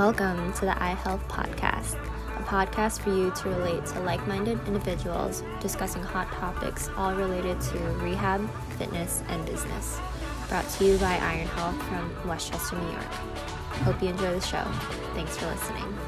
[0.00, 2.02] Welcome to the iHealth Podcast,
[2.38, 7.60] a podcast for you to relate to like minded individuals discussing hot topics all related
[7.60, 10.00] to rehab, fitness, and business.
[10.48, 13.12] Brought to you by Iron Health from Westchester, New York.
[13.84, 14.64] Hope you enjoy the show.
[15.12, 15.98] Thanks for listening.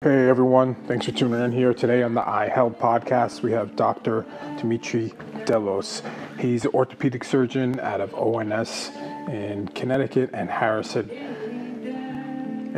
[0.00, 3.42] Hey everyone, thanks for tuning in here today on the iHealth podcast.
[3.42, 4.24] We have Dr.
[4.56, 5.12] Dimitri
[5.44, 6.00] Delos.
[6.38, 8.90] He's an orthopedic surgeon out of ONS
[9.28, 11.36] in Connecticut and Harrison.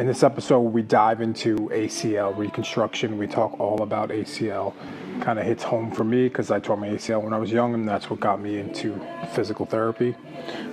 [0.01, 3.19] In this episode, we dive into ACL reconstruction.
[3.19, 4.73] We talk all about ACL.
[5.20, 7.75] Kind of hits home for me because I tore my ACL when I was young,
[7.75, 8.98] and that's what got me into
[9.34, 10.16] physical therapy.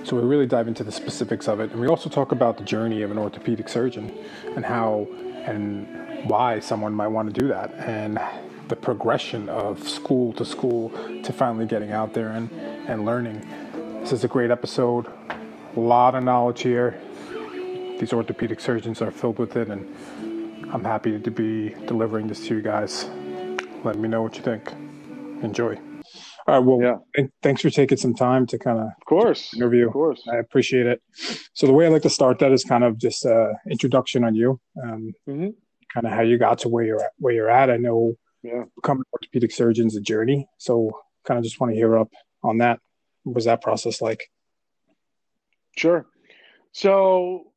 [0.04, 2.64] So we really dive into the specifics of it, and we also talk about the
[2.64, 4.16] journey of an orthopedic surgeon
[4.56, 5.06] and how
[5.44, 8.18] and why someone might want to do that, and
[8.68, 10.88] the progression of school to school
[11.22, 12.50] to finally getting out there and,
[12.88, 13.46] and learning.
[14.00, 15.04] This is a great episode.
[15.76, 16.98] A lot of knowledge here
[17.98, 19.86] these orthopedic surgeons are filled with it, and
[20.72, 23.08] I'm happy to be delivering this to you guys.
[23.84, 24.70] Let me know what you think.
[25.42, 25.78] Enjoy.
[26.46, 26.58] All right.
[26.58, 26.96] Well, yeah.
[27.14, 29.86] Th- thanks for taking some time to kind of, of course, interview.
[29.86, 31.02] Of course, I appreciate it.
[31.52, 34.34] So the way I like to start that is kind of just an introduction on
[34.34, 35.48] you, um, mm-hmm.
[35.92, 37.10] kind of how you got to where you're at.
[37.18, 37.70] Where you're at.
[37.70, 38.64] I know yeah.
[38.76, 40.90] becoming an orthopedic surgeon is a journey, so
[41.24, 42.10] kind of just want to hear up
[42.42, 42.80] on that.
[43.24, 44.30] What was that process like?
[45.76, 46.06] Sure.
[46.72, 47.47] So uh,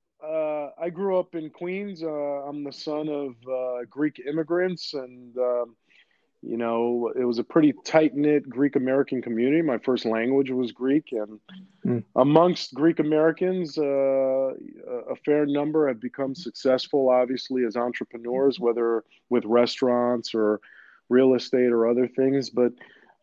[0.82, 2.02] I grew up in Queens.
[2.02, 5.76] Uh, I'm the son of uh, Greek immigrants, and um,
[6.42, 9.62] you know, it was a pretty tight knit Greek American community.
[9.62, 11.40] My first language was Greek, and
[11.86, 12.04] mm.
[12.16, 14.54] amongst Greek Americans, uh,
[15.12, 20.62] a fair number have become successful, obviously, as entrepreneurs, whether with restaurants or
[21.10, 22.50] real estate or other things.
[22.50, 22.74] But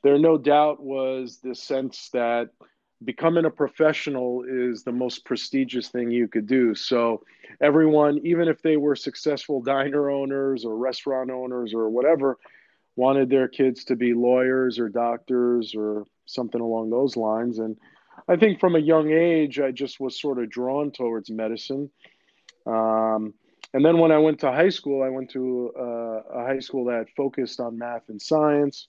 [0.04, 2.50] there, no doubt, was the sense that
[3.04, 6.74] becoming a professional is the most prestigious thing you could do.
[6.74, 7.22] So
[7.60, 12.38] everyone, even if they were successful diner owners or restaurant owners or whatever,
[12.96, 17.60] wanted their kids to be lawyers or doctors or something along those lines.
[17.60, 17.76] And
[18.26, 21.90] I think from a young age, I just was sort of drawn towards medicine.
[22.66, 23.34] Um,
[23.72, 25.82] and then when I went to high school, I went to uh,
[26.40, 28.88] a high school that focused on math and science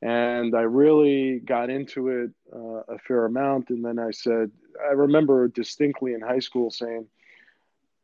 [0.00, 3.70] and I really got into it uh, a fair amount.
[3.70, 4.50] And then I said,
[4.80, 7.06] I remember distinctly in high school saying,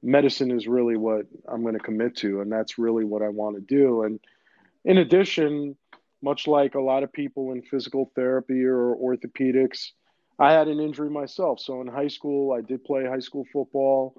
[0.02, 3.56] medicine is really what I'm going to commit to, and that's really what I want
[3.56, 4.02] to do.
[4.02, 4.20] And
[4.84, 5.76] in addition,
[6.20, 9.90] much like a lot of people in physical therapy or orthopedics,
[10.38, 11.60] I had an injury myself.
[11.60, 14.14] So in high school, I did play high school football.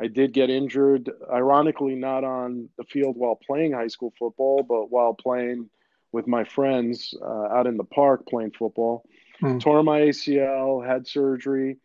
[0.00, 4.90] I did get injured, ironically, not on the field while playing high school football, but
[4.90, 5.70] while playing
[6.12, 9.04] with my friends uh, out in the park playing football.
[9.42, 9.60] Mm.
[9.60, 11.78] Tore my ACL, had surgery,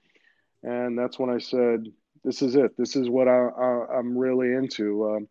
[0.62, 1.88] and that's when I said,
[2.24, 2.78] "This is it.
[2.78, 3.50] This is what I,
[3.98, 5.28] am really into." Um,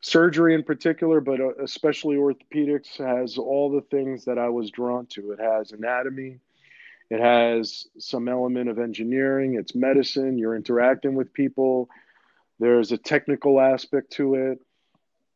[0.00, 5.06] surgery in particular, but uh, especially orthopedics, has all the things that I was drawn
[5.10, 5.32] to.
[5.32, 6.40] It has anatomy.
[7.10, 9.54] It has some element of engineering.
[9.54, 10.38] It's medicine.
[10.38, 11.88] You're interacting with people.
[12.58, 14.58] There's a technical aspect to it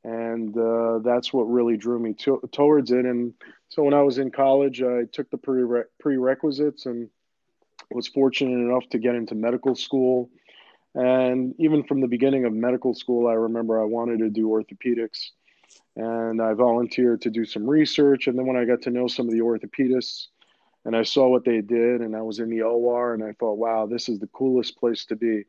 [0.05, 3.05] and uh, that's what really drew me to, towards it.
[3.05, 3.35] And
[3.69, 7.09] so when I was in college, I took the prere- prerequisites and
[7.91, 10.31] was fortunate enough to get into medical school.
[10.95, 15.31] And even from the beginning of medical school, I remember I wanted to do orthopedics,
[15.97, 18.27] and I volunteered to do some research.
[18.27, 20.29] And then when I got to know some of the orthopedists,
[20.85, 23.57] and I saw what they did, and I was in the OR, and I thought,
[23.57, 25.45] wow, this is the coolest place to be.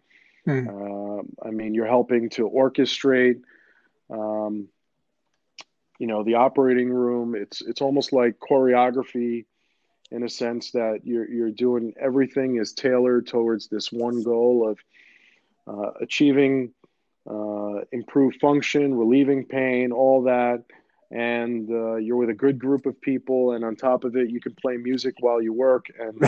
[0.47, 0.67] Mm.
[0.67, 3.41] Uh, I mean, you're helping to orchestrate
[4.13, 4.67] um,
[5.99, 7.35] you know, the operating room.
[7.35, 9.45] It's it's almost like choreography,
[10.11, 14.79] in a sense that you're you're doing everything is tailored towards this one goal of
[15.67, 16.71] uh, achieving
[17.29, 20.63] uh, improved function, relieving pain, all that.
[21.09, 24.41] And uh, you're with a good group of people, and on top of it, you
[24.41, 25.85] can play music while you work.
[25.99, 26.27] And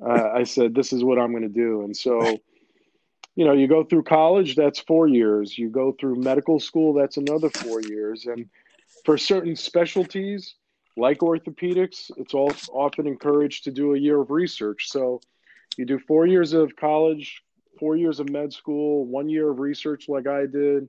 [0.00, 2.38] uh, I said, "This is what I'm going to do." And so
[3.36, 5.58] you know, you go through college, that's four years.
[5.58, 8.26] You go through medical school, that's another four years.
[8.26, 8.48] And
[9.04, 10.54] for certain specialties,
[10.96, 14.88] like orthopedics, it's all often encouraged to do a year of research.
[14.88, 15.20] So
[15.76, 17.42] you do four years of college,
[17.80, 20.88] four years of med school, one year of research, like I did,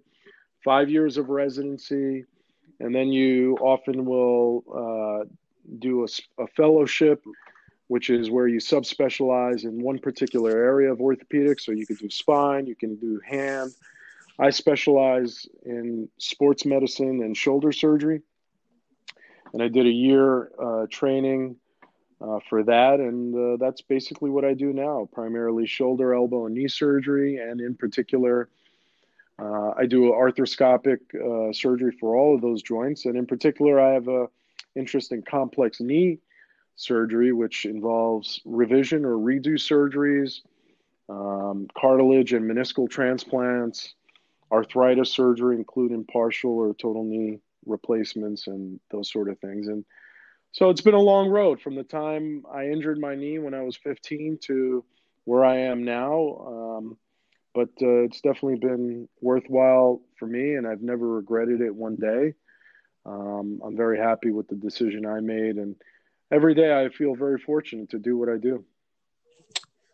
[0.63, 2.25] five years of residency,
[2.79, 5.25] and then you often will uh,
[5.79, 7.23] do a, a fellowship
[7.87, 11.61] which is where you subspecialize in one particular area of orthopedics.
[11.61, 13.71] So you can do spine, you can do hand.
[14.37, 18.21] I specialize in sports medicine and shoulder surgery.
[19.53, 21.55] And I did a year uh, training
[22.19, 22.99] uh, for that.
[22.99, 27.61] And uh, that's basically what I do now primarily shoulder, elbow, and knee surgery, and
[27.61, 28.49] in particular,
[29.37, 33.91] Uh, I do arthroscopic uh, surgery for all of those joints, and in particular, I
[33.93, 34.29] have a
[34.75, 36.19] interest in complex knee
[36.75, 40.41] surgery, which involves revision or redo surgeries,
[41.09, 43.95] um, cartilage and meniscal transplants,
[44.51, 49.67] arthritis surgery, including partial or total knee replacements, and those sort of things.
[49.67, 49.85] And
[50.51, 53.61] so it's been a long road from the time I injured my knee when I
[53.61, 54.83] was 15 to
[55.25, 56.45] where I am now.
[56.47, 56.97] Um,
[57.53, 62.33] but uh, it's definitely been worthwhile for me, and I've never regretted it one day.
[63.05, 65.75] Um, I'm very happy with the decision I made, and
[66.31, 68.65] every day I feel very fortunate to do what I do.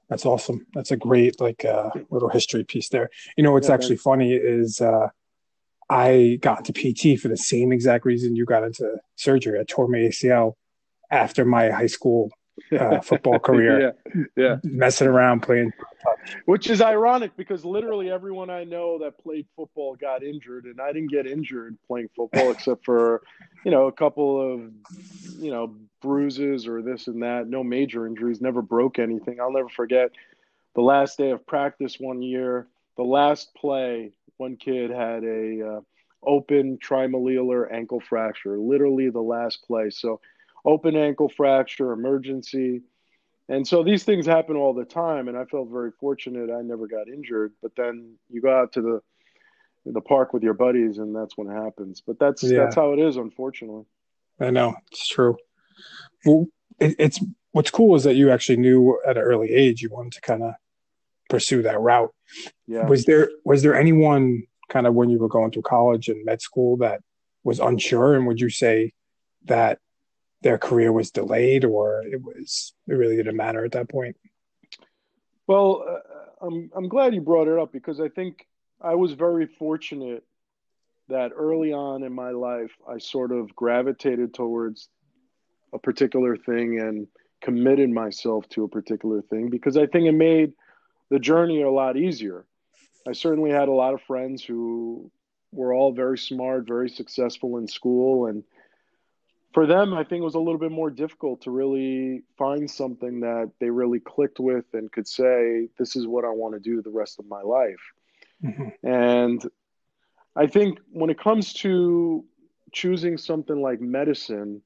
[0.09, 0.67] That's awesome.
[0.73, 3.09] That's a great like uh, little history piece there.
[3.37, 5.07] You know what's yeah, actually funny is uh,
[5.89, 9.59] I got into PT for the same exact reason you got into surgery.
[9.59, 10.55] I tore my ACL
[11.09, 12.29] after my high school
[12.77, 13.93] uh, football career.
[14.13, 15.71] yeah, yeah, messing around playing.
[16.45, 20.91] Which is ironic because literally everyone I know that played football got injured, and I
[20.91, 23.21] didn't get injured playing football except for,
[23.63, 24.71] you know, a couple of,
[25.39, 27.47] you know, bruises or this and that.
[27.47, 28.41] No major injuries.
[28.41, 29.39] Never broke anything.
[29.39, 30.11] I'll never forget
[30.75, 32.67] the last day of practice one year.
[32.97, 35.81] The last play, one kid had a uh,
[36.23, 38.57] open trimalleolar ankle fracture.
[38.57, 39.89] Literally the last play.
[39.89, 40.19] So
[40.65, 42.81] open ankle fracture, emergency.
[43.49, 45.27] And so these things happen all the time.
[45.27, 46.49] And I felt very fortunate.
[46.51, 47.53] I never got injured.
[47.61, 49.01] But then you go out to the
[49.85, 52.03] the park with your buddies, and that's when it happens.
[52.05, 52.59] But that's yeah.
[52.59, 53.85] that's how it is, unfortunately.
[54.39, 55.37] I know it's true.
[56.25, 56.47] Well,
[56.79, 57.19] it, it's
[57.51, 60.43] what's cool is that you actually knew at an early age you wanted to kind
[60.43, 60.53] of
[61.29, 62.13] pursue that route.
[62.67, 62.87] Yeah.
[62.87, 66.41] Was there was there anyone kind of when you were going through college and med
[66.41, 67.01] school that
[67.43, 68.93] was unsure, and would you say
[69.45, 69.79] that
[70.41, 74.15] their career was delayed or it was it really didn't matter at that point
[75.47, 78.45] well uh, i'm i'm glad you brought it up because i think
[78.81, 80.23] i was very fortunate
[81.07, 84.89] that early on in my life i sort of gravitated towards
[85.73, 87.07] a particular thing and
[87.41, 90.53] committed myself to a particular thing because i think it made
[91.09, 92.45] the journey a lot easier
[93.07, 95.09] i certainly had a lot of friends who
[95.51, 98.43] were all very smart very successful in school and
[99.53, 103.19] for them, I think it was a little bit more difficult to really find something
[103.21, 106.81] that they really clicked with and could say, this is what I want to do
[106.81, 107.81] the rest of my life.
[108.43, 108.87] Mm-hmm.
[108.87, 109.41] And
[110.35, 112.23] I think when it comes to
[112.71, 114.61] choosing something like medicine,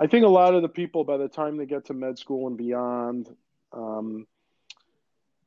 [0.00, 2.46] I think a lot of the people, by the time they get to med school
[2.46, 3.34] and beyond,
[3.72, 4.26] um,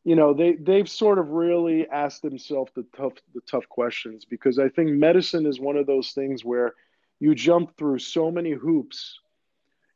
[0.03, 4.59] you know, they they've sort of really asked themselves the tough the tough questions because
[4.59, 6.74] I think medicine is one of those things where
[7.19, 9.19] you jump through so many hoops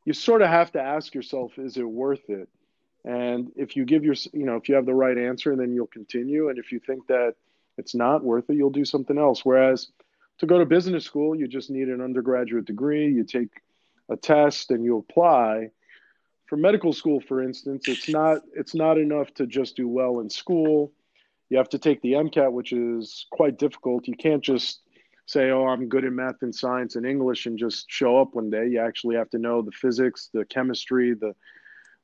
[0.06, 2.48] you sort of have to ask yourself is it worth it?
[3.04, 5.88] And if you give your you know if you have the right answer then you'll
[5.88, 6.50] continue.
[6.50, 7.34] And if you think that
[7.78, 9.44] it's not worth it you'll do something else.
[9.44, 9.90] Whereas
[10.38, 13.08] to go to business school you just need an undergraduate degree.
[13.08, 13.50] You take
[14.10, 15.70] a test and you apply
[16.48, 20.30] for medical school for instance it's not it's not enough to just do well in
[20.30, 20.92] school
[21.50, 24.82] you have to take the mcat which is quite difficult you can't just
[25.26, 28.50] say, oh, I'm good in math and science and English and just show up one
[28.50, 28.68] day.
[28.68, 31.34] You actually have to know the physics, the chemistry, the,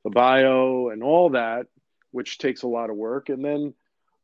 [0.04, 1.66] the bio, and all that,
[2.10, 3.28] which takes a lot of work.
[3.28, 3.74] And then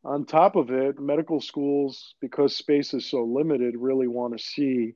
[0.04, 4.94] on top of it, medical schools, because space is so limited, really want to see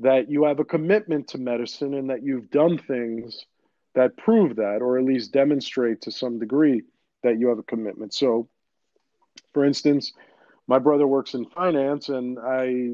[0.00, 3.44] that you have a commitment to medicine and that you've done things
[3.94, 6.82] that prove that, or at least demonstrate to some degree
[7.22, 8.14] that you have a commitment.
[8.14, 8.48] So,
[9.52, 10.12] for instance,
[10.66, 12.92] my brother works in finance, and I,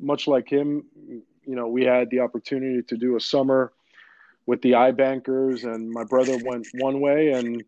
[0.00, 3.72] much like him, you know, we had the opportunity to do a summer
[4.46, 7.62] with the iBankers, and my brother went one way, and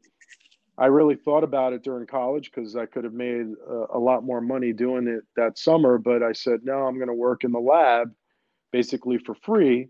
[0.79, 4.25] I really thought about it during college because I could have made a, a, lot
[4.25, 5.99] more money doing it that summer.
[5.99, 8.11] But I said, no, I'm going to work in the lab
[8.73, 9.89] basically for free.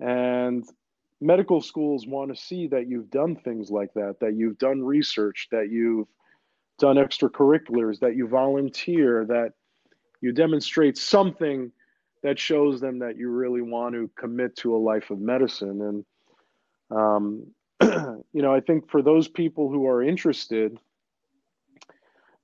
[0.00, 0.64] And
[1.20, 5.48] medical schools want to see that you've done things like that, that you've done research,
[5.50, 6.08] that you've
[6.78, 9.52] done extracurriculars, that you volunteer, that
[10.20, 11.72] you demonstrate something
[12.22, 16.04] that shows them that you really want to commit to a life of medicine.
[16.90, 17.46] And, um,
[18.32, 20.78] you know, I think for those people who are interested,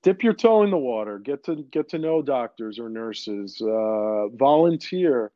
[0.02, 4.28] dip your toe in the water, get to get to know doctors or nurses, uh,
[4.28, 5.32] volunteer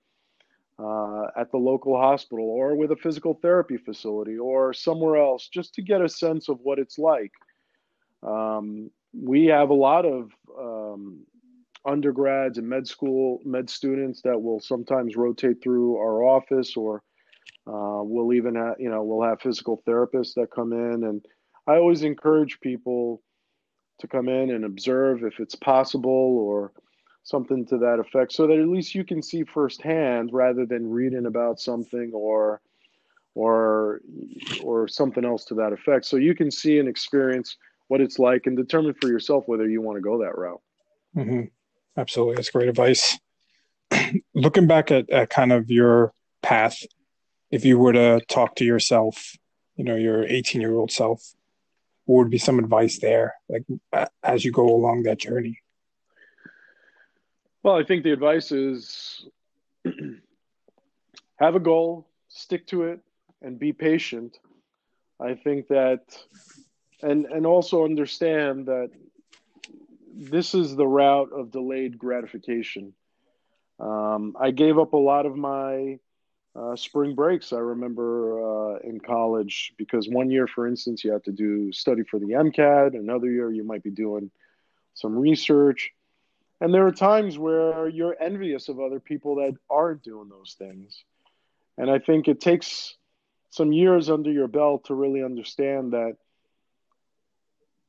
[0.78, 5.74] uh, at the local hospital or with a physical therapy facility or somewhere else, just
[5.74, 7.32] to get a sense of what it's like.
[8.22, 11.24] Um, we have a lot of um,
[11.86, 17.02] undergrads and med school med students that will sometimes rotate through our office, or
[17.66, 21.24] uh, we'll even have you know we'll have physical therapists that come in, and
[21.66, 23.22] I always encourage people
[24.00, 26.72] to come in and observe if it's possible or
[27.26, 31.26] something to that effect so that at least you can see firsthand rather than reading
[31.26, 32.60] about something or
[33.34, 34.00] or
[34.62, 36.04] or something else to that effect.
[36.04, 37.56] So you can see and experience
[37.88, 40.60] what it's like and determine for yourself whether you want to go that route.
[41.16, 41.42] Mm-hmm.
[41.96, 42.36] absolutely.
[42.36, 43.18] That's great advice.
[44.34, 46.78] Looking back at, at kind of your path
[47.50, 49.32] if you were to talk to yourself
[49.74, 51.34] you know your 18 year old self
[52.04, 53.64] what would be some advice there like
[54.22, 55.58] as you go along that journey
[57.66, 59.26] well, I think the advice is
[61.40, 63.00] have a goal, stick to it,
[63.42, 64.38] and be patient.
[65.18, 66.16] I think that,
[67.02, 68.90] and and also understand that
[70.14, 72.92] this is the route of delayed gratification.
[73.80, 75.98] Um, I gave up a lot of my
[76.54, 77.52] uh, spring breaks.
[77.52, 82.04] I remember uh, in college because one year, for instance, you have to do study
[82.04, 82.94] for the MCAT.
[82.94, 84.30] Another year, you might be doing
[84.94, 85.90] some research.
[86.60, 91.04] And there are times where you're envious of other people that aren't doing those things.
[91.76, 92.96] And I think it takes
[93.50, 96.16] some years under your belt to really understand that.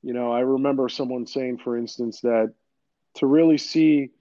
[0.03, 2.53] You know, I remember someone saying, for instance, that
[3.15, 4.11] to really see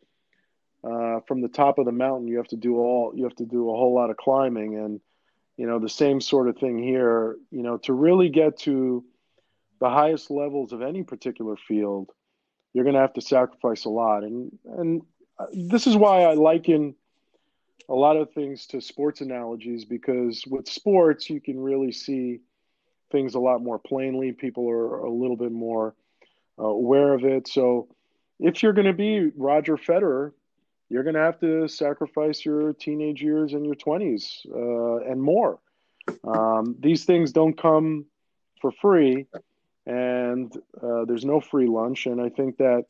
[0.84, 3.44] uh, from the top of the mountain, you have to do all you have to
[3.44, 5.00] do a whole lot of climbing, and
[5.56, 7.36] you know the same sort of thing here.
[7.50, 9.04] You know, to really get to
[9.80, 12.10] the highest levels of any particular field,
[12.76, 14.22] you're going to have to sacrifice a lot.
[14.22, 15.00] And and
[15.50, 16.94] this is why I liken
[17.88, 22.40] a lot of things to sports analogies because with sports you can really see
[23.10, 24.30] things a lot more plainly.
[24.30, 25.94] People are a little bit more
[26.58, 27.48] uh, aware of it.
[27.48, 27.88] So
[28.38, 30.32] if you're going to be Roger Federer,
[30.90, 35.60] you're going to have to sacrifice your teenage years and your 20s uh, and more.
[36.24, 38.04] Um, these things don't come
[38.60, 39.28] for free
[39.86, 42.06] and uh, there's no free lunch.
[42.06, 42.84] And I think that,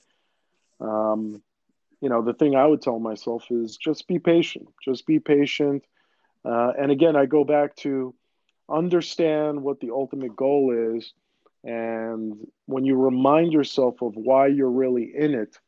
[0.81, 1.43] um,
[2.01, 5.85] you know, the thing I would tell myself is just be patient, just be patient.
[6.45, 8.15] Uh, and again, I go back to
[8.69, 11.13] understand what the ultimate goal is.
[11.65, 15.59] And when you remind yourself of why you're really in it,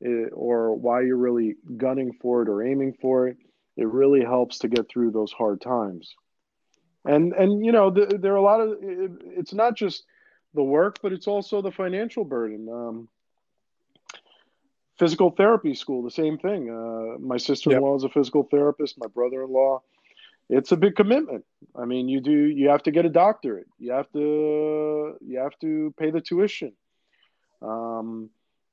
[0.00, 3.36] it, eh, or why you're really gunning for it or aiming for it,
[3.76, 6.14] it really helps to get through those hard times.
[7.04, 8.76] And and you know, the, there are a lot of.
[8.82, 10.04] It, it's not just
[10.54, 12.68] the work, but it's also the financial burden.
[12.68, 13.08] Um,
[14.98, 16.70] physical therapy school, the same thing.
[16.70, 17.96] Uh, my sister-in-law yep.
[17.98, 18.98] is a physical therapist.
[18.98, 19.82] My brother-in-law.
[20.50, 21.44] It's a big commitment.
[21.76, 22.32] I mean, you do.
[22.32, 23.68] You have to get a doctorate.
[23.78, 25.16] You have to.
[25.20, 26.72] You have to pay the tuition.
[27.62, 28.30] Um,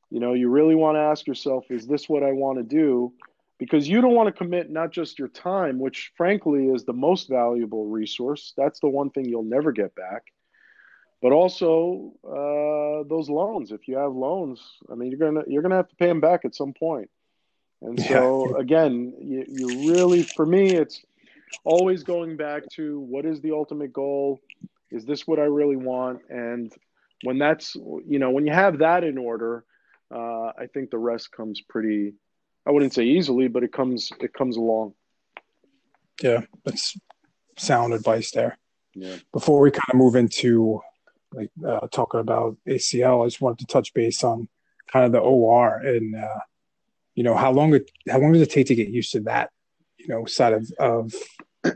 [0.09, 3.13] you know, you really want to ask yourself, is this what I want to do?
[3.59, 7.27] Because you don't want to commit not just your time, which frankly is the most
[7.27, 8.53] valuable resource.
[8.55, 10.23] That's the one thing you'll never get back
[11.21, 13.71] but also uh, those loans.
[13.71, 16.45] If you have loans, I mean, you're gonna you're gonna have to pay them back
[16.45, 17.09] at some point.
[17.81, 18.61] And so yeah.
[18.61, 21.03] again, you, you really, for me, it's
[21.63, 24.39] always going back to what is the ultimate goal?
[24.89, 26.21] Is this what I really want?
[26.29, 26.73] And
[27.23, 29.63] when that's you know when you have that in order,
[30.13, 32.13] uh, I think the rest comes pretty.
[32.65, 34.93] I wouldn't say easily, but it comes it comes along.
[36.21, 36.97] Yeah, that's
[37.57, 38.57] sound advice there.
[38.95, 39.17] Yeah.
[39.31, 40.81] Before we kind of move into
[41.33, 44.47] like uh, talking about ACL, I just wanted to touch base on
[44.91, 46.39] kind of the OR and uh,
[47.15, 49.51] you know how long it how long does it take to get used to that
[49.97, 51.13] you know side of of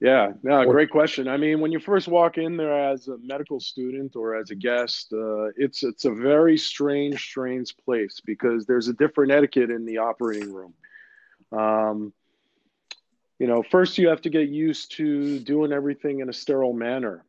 [0.00, 1.28] yeah no great question.
[1.28, 4.54] I mean when you first walk in there as a medical student or as a
[4.54, 9.84] guest uh, it's it's a very strange strange place because there's a different etiquette in
[9.84, 10.74] the operating room.
[11.50, 12.12] Um,
[13.38, 17.24] you know first you have to get used to doing everything in a sterile manner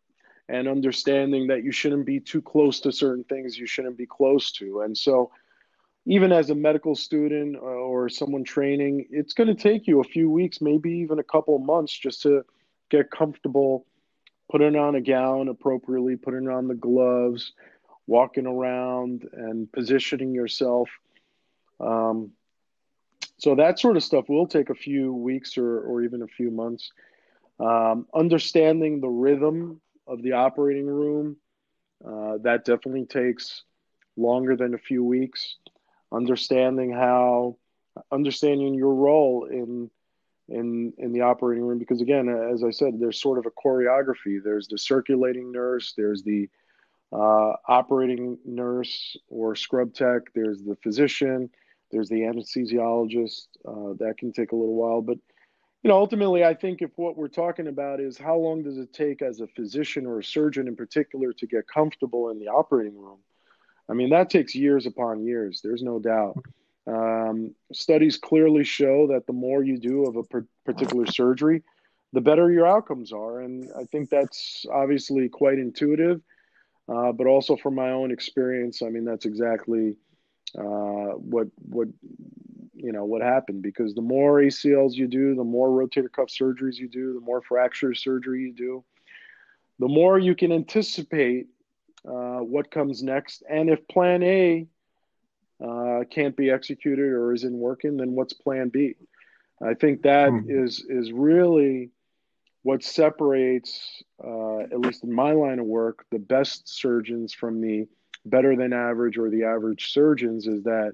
[0.50, 4.52] and understanding that you shouldn't be too close to certain things you shouldn't be close
[4.52, 4.82] to.
[4.82, 5.32] And so,
[6.06, 10.04] even as a medical student uh, or someone training, it's going to take you a
[10.04, 12.44] few weeks, maybe even a couple of months just to
[12.90, 13.86] get comfortable
[14.52, 17.54] putting on a gown appropriately, putting on the gloves,
[18.06, 20.90] walking around and positioning yourself.
[21.80, 22.32] Um,
[23.38, 26.52] so that sort of stuff will take a few weeks or, or even a few
[26.52, 26.92] months.
[27.60, 31.38] Um, understanding the rhythm of the operating room.
[32.06, 33.64] Uh, that definitely takes
[34.18, 35.58] longer than a few weeks.
[36.12, 37.58] Understanding how,
[38.12, 39.90] understanding your role in
[40.50, 44.44] in in the operating room, because again, as I said, there's sort of a choreography.
[44.44, 45.94] There's the circulating nurse.
[45.96, 46.50] There's the
[47.12, 50.34] uh, operating nurse or scrub tech.
[50.36, 51.50] There's the physician.
[51.92, 53.48] There's the anesthesiologist.
[53.66, 55.18] Uh, that can take a little while, but
[55.84, 58.94] you know, ultimately, I think if what we're talking about is how long does it
[58.94, 62.98] take as a physician or a surgeon in particular to get comfortable in the operating
[62.98, 63.20] room,
[63.90, 65.60] I mean, that takes years upon years.
[65.62, 66.38] There's no doubt.
[66.88, 70.24] Um, studies clearly show that the more you do of a
[70.66, 71.64] particular surgery,
[72.14, 73.42] the better your outcomes are.
[73.42, 76.22] And I think that's obviously quite intuitive,
[76.88, 79.96] uh, but also from my own experience, I mean, that's exactly
[80.58, 81.88] uh, what what
[82.74, 86.76] you know what happened because the more ACLs you do, the more rotator cuff surgeries
[86.76, 88.84] you do, the more fracture surgery you do,
[89.80, 91.48] the more you can anticipate
[92.08, 93.44] uh, what comes next.
[93.50, 94.68] And if Plan A
[95.64, 98.96] uh, can't be executed or isn't working, then what's Plan B?
[99.62, 100.50] I think that hmm.
[100.50, 101.92] is is really
[102.64, 107.86] what separates, uh, at least in my line of work, the best surgeons from the
[108.26, 110.94] better than average or the average surgeons is that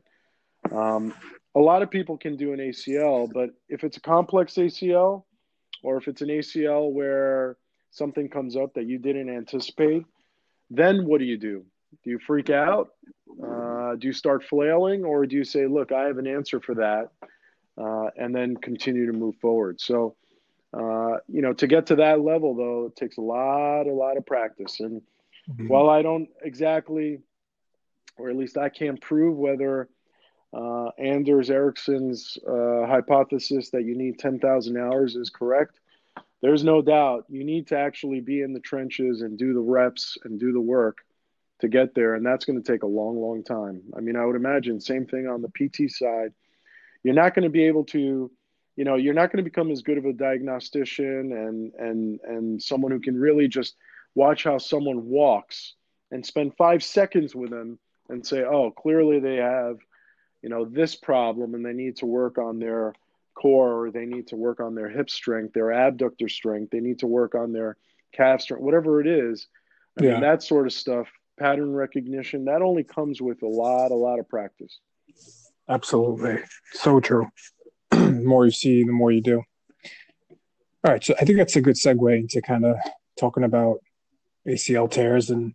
[0.72, 1.14] um,
[1.56, 5.24] a lot of people can do an ACL, but if it's a complex ACL
[5.84, 7.58] or if it's an ACL where
[7.92, 10.06] something comes up that you didn't anticipate,
[10.70, 11.66] then what do you do?
[12.04, 12.90] Do you freak out?
[13.44, 16.76] Uh, do you start flailing, or do you say, "Look, I have an answer for
[16.76, 17.10] that,"
[17.78, 19.82] uh, and then continue to move forward?
[19.82, 20.16] So
[20.74, 24.18] uh, you know, to get to that level, though, it takes a lot, a lot
[24.18, 24.80] of practice.
[24.80, 25.02] And
[25.50, 25.68] mm-hmm.
[25.68, 27.20] while I don't exactly,
[28.18, 29.90] or at least I can't prove whether
[30.54, 35.80] uh, Anders Ericsson's uh, hypothesis that you need 10,000 hours is correct,
[36.42, 40.18] there's no doubt you need to actually be in the trenches and do the reps
[40.24, 41.00] and do the work
[41.60, 42.16] to get there.
[42.16, 43.82] And that's going to take a long, long time.
[43.96, 46.34] I mean, I would imagine same thing on the PT side.
[47.04, 48.32] You're not going to be able to
[48.80, 52.64] you know you're not going to become as good of a diagnostician and and and
[52.64, 53.76] someone who can really just
[54.16, 55.74] watch how someone walks
[56.12, 57.78] and spend five seconds with them
[58.08, 59.76] and say oh clearly they have
[60.42, 62.94] you know this problem and they need to work on their
[63.36, 67.00] core or they need to work on their hip strength their abductor strength they need
[67.00, 67.78] to work on their
[68.12, 69.48] calf strength whatever it is
[70.00, 70.14] i yeah.
[70.14, 74.20] mean that sort of stuff pattern recognition that only comes with a lot a lot
[74.20, 74.80] of practice
[75.70, 76.38] absolutely
[76.74, 77.30] so true
[78.20, 79.44] the more you see, the more you do.
[80.84, 82.78] All right, so I think that's a good segue into kind of
[83.20, 83.80] talking about
[84.48, 85.54] ACL tears, and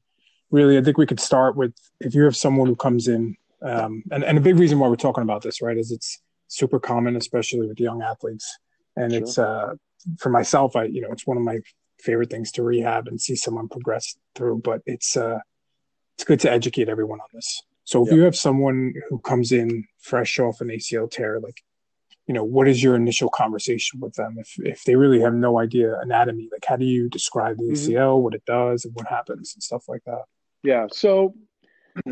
[0.50, 4.02] really, I think we could start with if you have someone who comes in, um,
[4.10, 7.16] and and a big reason why we're talking about this, right, is it's super common,
[7.16, 8.58] especially with young athletes,
[8.96, 9.22] and sure.
[9.22, 9.74] it's uh,
[10.18, 11.58] for myself, I you know, it's one of my
[12.00, 15.38] favorite things to rehab and see someone progress through, but it's uh,
[16.16, 17.62] it's good to educate everyone on this.
[17.84, 21.62] So if you have someone who comes in fresh off an ACL tear, like
[22.26, 25.58] you know what is your initial conversation with them if if they really have no
[25.58, 28.22] idea anatomy like how do you describe the acl mm-hmm.
[28.22, 30.22] what it does and what happens and stuff like that
[30.62, 31.34] yeah so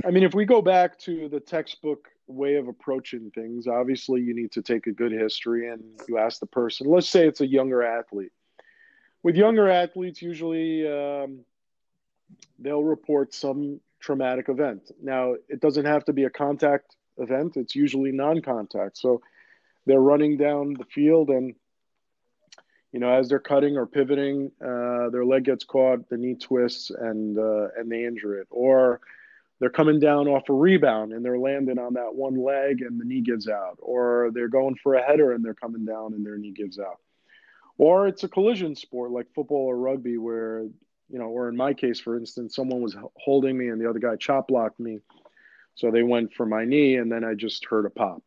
[0.07, 4.35] i mean if we go back to the textbook way of approaching things obviously you
[4.35, 7.47] need to take a good history and you ask the person let's say it's a
[7.47, 8.33] younger athlete.
[9.23, 11.41] With younger athletes usually um,
[12.59, 14.91] they'll report some traumatic event.
[15.01, 17.57] Now it doesn't have to be a contact event.
[17.57, 18.99] It's usually non-contact.
[18.99, 19.21] So
[19.87, 21.55] they're running down the field and
[22.93, 26.91] you know as they're cutting or pivoting uh, their leg gets caught the knee twists
[26.91, 28.49] and uh, and they injure it.
[28.51, 29.01] Or
[29.63, 33.05] they're coming down off a rebound and they're landing on that one leg and the
[33.05, 36.37] knee gives out or they're going for a header and they're coming down and their
[36.37, 36.99] knee gives out
[37.79, 40.63] or it's a collision sport like football or rugby where
[41.09, 44.01] you know or in my case for instance someone was holding me and the other
[44.01, 44.99] guy chop blocked me
[45.77, 48.21] so they went for my knee and then i just heard a pop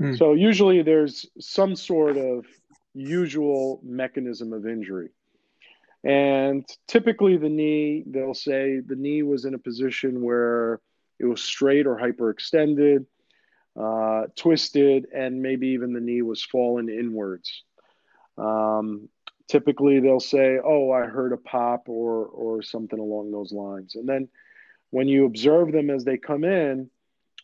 [0.00, 0.18] Mm.
[0.18, 2.46] So usually there's some sort of
[2.94, 5.10] usual mechanism of injury.
[6.06, 10.80] And typically the knee, they'll say the knee was in a position where
[11.18, 13.06] it was straight or hyperextended,
[13.76, 17.64] uh, twisted, and maybe even the knee was fallen inwards.
[18.38, 19.08] Um,
[19.48, 23.96] typically they'll say, "Oh, I heard a pop," or or something along those lines.
[23.96, 24.28] And then
[24.90, 26.88] when you observe them as they come in,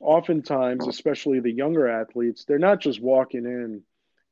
[0.01, 3.83] oftentimes, especially the younger athletes, they're not just walking in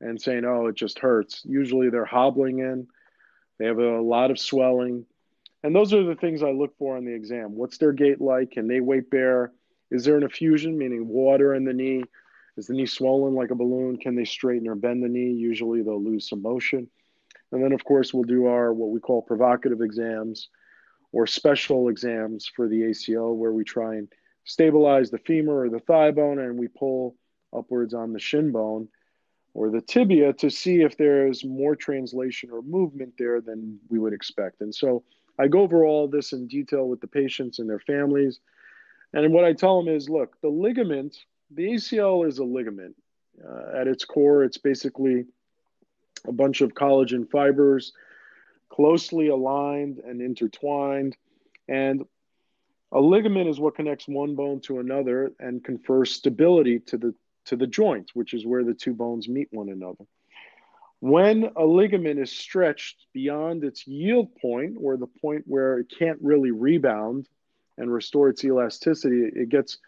[0.00, 1.42] and saying, oh, it just hurts.
[1.44, 2.86] Usually they're hobbling in,
[3.60, 5.04] they have a lot of swelling.
[5.62, 7.54] And those are the things I look for on the exam.
[7.54, 8.52] What's their gait like?
[8.52, 9.52] Can they weight bear?
[9.90, 12.02] Is there an effusion, meaning water in the knee?
[12.56, 13.98] Is the knee swollen like a balloon?
[13.98, 15.32] Can they straighten or bend the knee?
[15.32, 16.88] Usually they'll lose some motion.
[17.52, 20.48] And then, of course, we'll do our what we call provocative exams
[21.12, 24.08] or special exams for the ACL, where we try and
[24.44, 27.14] stabilize the femur or the thigh bone and we pull
[27.54, 28.88] upwards on the shin bone
[29.54, 34.12] or the tibia to see if there's more translation or movement there than we would
[34.12, 34.60] expect.
[34.60, 35.02] And so
[35.38, 38.40] I go over all this in detail with the patients and their families.
[39.12, 41.16] And what I tell them is look, the ligament,
[41.50, 42.94] the ACL is a ligament.
[43.42, 45.24] Uh, at its core, it's basically
[46.28, 47.92] a bunch of collagen fibers
[48.68, 51.16] closely aligned and intertwined.
[51.68, 52.04] And
[52.92, 57.14] A ligament is what connects one bone to another and confers stability to the
[57.50, 60.04] to the joint, which is where the two bones meet one another.
[61.00, 66.18] When a ligament is stretched beyond its yield point, or the point where it can't
[66.22, 67.28] really rebound
[67.76, 69.78] and restore its elasticity, it gets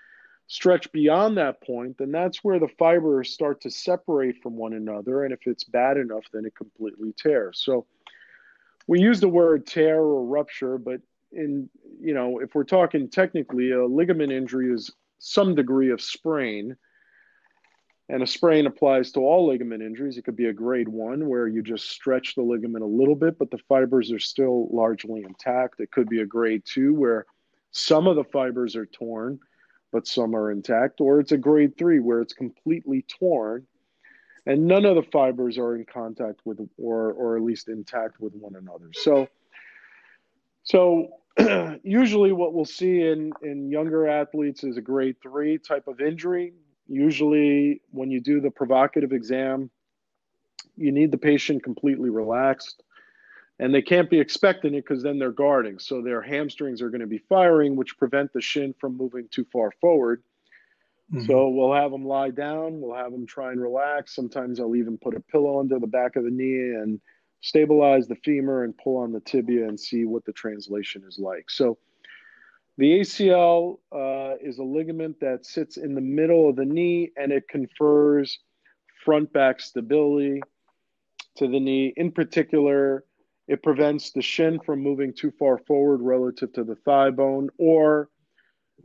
[0.48, 5.24] stretched beyond that point, then that's where the fibers start to separate from one another.
[5.24, 7.62] And if it's bad enough, then it completely tears.
[7.64, 7.86] So
[8.88, 11.70] we use the word tear or rupture, but in
[12.00, 16.76] you know, if we're talking technically, a ligament injury is some degree of sprain.
[18.08, 20.18] And a sprain applies to all ligament injuries.
[20.18, 23.38] It could be a grade one where you just stretch the ligament a little bit,
[23.38, 25.80] but the fibers are still largely intact.
[25.80, 27.26] It could be a grade two where
[27.70, 29.38] some of the fibers are torn,
[29.92, 31.00] but some are intact.
[31.00, 33.66] Or it's a grade three where it's completely torn
[34.46, 38.34] and none of the fibers are in contact with or or at least intact with
[38.34, 38.90] one another.
[38.92, 39.28] So
[40.64, 41.18] so
[41.82, 46.54] usually what we'll see in in younger athletes is a grade 3 type of injury.
[46.88, 49.70] Usually when you do the provocative exam,
[50.76, 52.82] you need the patient completely relaxed
[53.58, 55.78] and they can't be expecting it because then they're guarding.
[55.78, 59.46] So their hamstrings are going to be firing, which prevent the shin from moving too
[59.52, 60.22] far forward.
[61.12, 61.26] Mm-hmm.
[61.26, 62.80] So we'll have them lie down.
[62.80, 64.14] We'll have them try and relax.
[64.14, 67.00] Sometimes I'll even put a pillow under the back of the knee and
[67.40, 71.50] stabilize the femur and pull on the tibia and see what the translation is like.
[71.50, 71.78] So
[72.78, 77.32] the ACL uh, is a ligament that sits in the middle of the knee and
[77.32, 78.38] it confers
[79.04, 80.40] front back stability
[81.36, 81.92] to the knee.
[81.96, 83.04] In particular,
[83.48, 88.08] it prevents the shin from moving too far forward relative to the thigh bone or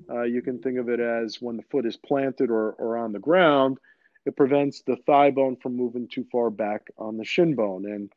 [0.09, 3.13] uh, you can think of it as when the foot is planted or, or on
[3.13, 3.77] the ground,
[4.25, 7.85] it prevents the thigh bone from moving too far back on the shin bone.
[7.85, 8.11] And,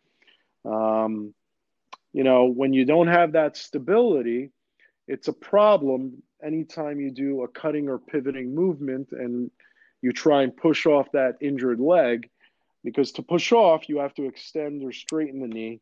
[0.70, 1.35] um,
[2.12, 4.50] you know, when you don't have that stability,
[5.11, 9.51] it's a problem anytime you do a cutting or pivoting movement and
[10.03, 12.31] you try and push off that injured leg.
[12.85, 15.81] Because to push off, you have to extend or straighten the knee.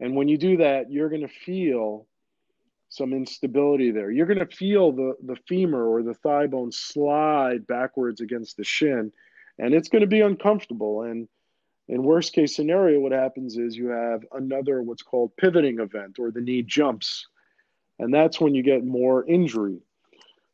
[0.00, 2.06] And when you do that, you're going to feel
[2.88, 4.10] some instability there.
[4.10, 8.64] You're going to feel the, the femur or the thigh bone slide backwards against the
[8.64, 9.12] shin,
[9.58, 11.02] and it's going to be uncomfortable.
[11.02, 11.28] And
[11.88, 16.30] in worst case scenario, what happens is you have another what's called pivoting event, or
[16.30, 17.26] the knee jumps,
[17.98, 19.80] and that's when you get more injury.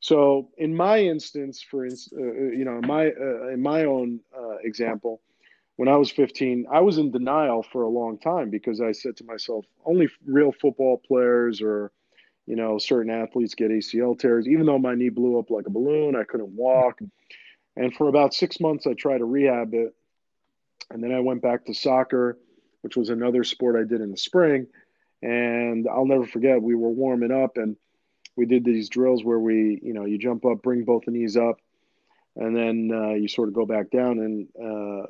[0.00, 4.20] So in my instance, for uh, uh, you know, in my uh, in my own
[4.37, 5.20] uh, example,
[5.76, 9.16] when I was 15, I was in denial for a long time because I said
[9.18, 11.92] to myself, only real football players or
[12.50, 14.48] you know, certain athletes get ACL tears.
[14.48, 16.98] Even though my knee blew up like a balloon, I couldn't walk.
[17.76, 19.94] And for about six months, I tried to rehab it.
[20.90, 22.38] And then I went back to soccer,
[22.81, 24.66] which was another sport I did in the spring.
[25.22, 27.76] And I'll never forget, we were warming up and
[28.37, 31.37] we did these drills where we, you know, you jump up, bring both the knees
[31.37, 31.61] up,
[32.37, 34.18] and then uh, you sort of go back down.
[34.18, 35.06] And uh,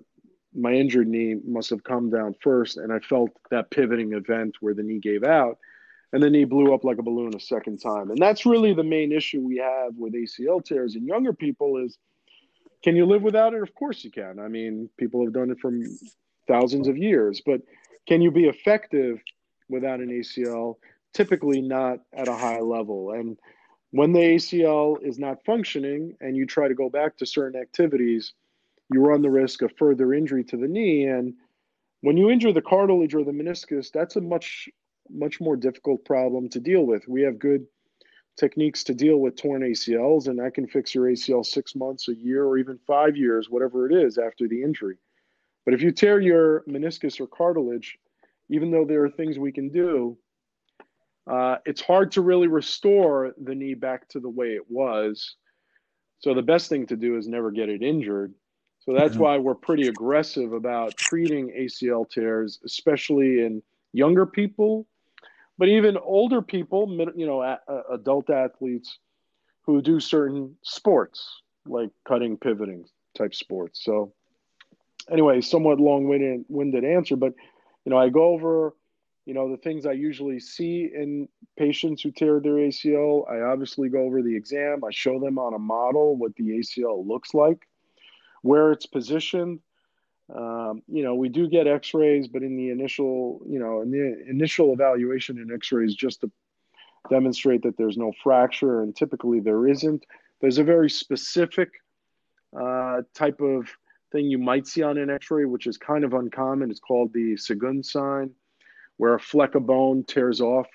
[0.55, 2.77] my injured knee must have come down first.
[2.77, 5.59] And I felt that pivoting event where the knee gave out
[6.12, 8.11] and then he blew up like a balloon a second time.
[8.11, 11.99] And that's really the main issue we have with ACL tears in younger people is
[12.83, 13.62] can you live without it?
[13.62, 14.38] Of course you can.
[14.38, 15.73] I mean, people have done it for
[16.49, 17.61] thousands of years, but
[18.09, 19.20] can you be effective
[19.70, 20.76] without an ACL?
[21.14, 23.12] Typically not at a high level.
[23.12, 23.38] And
[23.90, 28.35] when the ACL is not functioning and you try to go back to certain activities,
[28.92, 31.06] you run the risk of further injury to the knee.
[31.06, 31.35] And
[32.02, 34.68] when you injure the cartilage or the meniscus, that's a much
[35.12, 37.06] much more difficult problem to deal with.
[37.09, 37.66] We have good
[38.38, 42.14] techniques to deal with torn ACLs, and I can fix your ACL six months, a
[42.14, 44.96] year, or even five years, whatever it is after the injury.
[45.64, 47.98] But if you tear your meniscus or cartilage,
[48.50, 50.18] even though there are things we can do,
[51.30, 55.36] uh, it's hard to really restore the knee back to the way it was.
[56.18, 58.34] So the best thing to do is never get it injured.
[58.80, 59.22] So that's mm-hmm.
[59.22, 64.86] why we're pretty aggressive about treating ACL tears, especially in younger people
[65.60, 67.42] but even older people, you know,
[67.92, 68.96] adult athletes
[69.60, 73.84] who do certain sports like cutting, pivoting type sports.
[73.84, 74.14] So,
[75.12, 77.34] anyway, somewhat long-winded answer, but
[77.85, 78.75] you know, I go over,
[79.27, 83.31] you know, the things I usually see in patients who tear their ACL.
[83.31, 84.83] I obviously go over the exam.
[84.85, 87.66] I show them on a model what the ACL looks like,
[88.43, 89.61] where it's positioned,
[90.35, 94.23] um, you know, we do get X-rays, but in the initial, you know, in the
[94.29, 96.31] initial evaluation in X-rays, just to
[97.09, 100.05] demonstrate that there's no fracture, and typically there isn't.
[100.40, 101.71] There's a very specific
[102.59, 103.69] uh, type of
[104.12, 106.70] thing you might see on an X-ray, which is kind of uncommon.
[106.70, 108.31] It's called the Segond sign,
[108.96, 110.66] where a fleck of bone tears off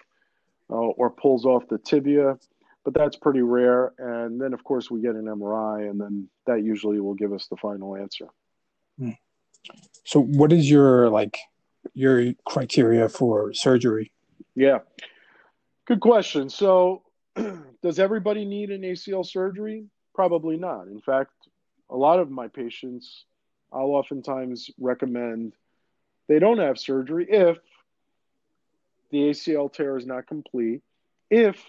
[0.69, 2.37] uh, or pulls off the tibia.
[2.83, 3.93] but that's pretty rare.
[3.97, 7.47] And then, of course, we get an MRI, and then that usually will give us
[7.47, 8.27] the final answer.
[10.03, 11.37] So, what is your like
[11.93, 14.11] your criteria for surgery?
[14.55, 14.79] Yeah,
[15.85, 16.49] good question.
[16.49, 17.03] So,
[17.81, 19.85] does everybody need an ACL surgery?
[20.13, 20.87] Probably not.
[20.87, 21.31] In fact,
[21.89, 23.25] a lot of my patients,
[23.71, 25.53] I'll oftentimes recommend
[26.27, 27.57] they don't have surgery if
[29.11, 30.81] the ACL tear is not complete,
[31.29, 31.63] if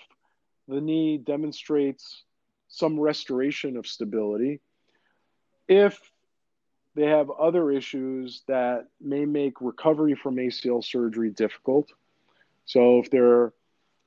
[0.68, 2.24] the knee demonstrates
[2.68, 4.60] some restoration of stability,
[5.68, 6.00] if
[6.94, 11.92] they have other issues that may make recovery from ACL surgery difficult.
[12.64, 13.52] So, if they're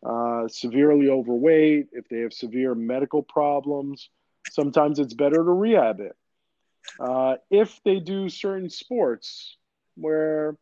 [0.04, 4.10] uh, severely overweight, if they have severe medical problems,
[4.52, 6.15] sometimes it's better to rehab it.
[6.99, 9.58] Uh, if they do certain sports
[9.95, 10.58] where,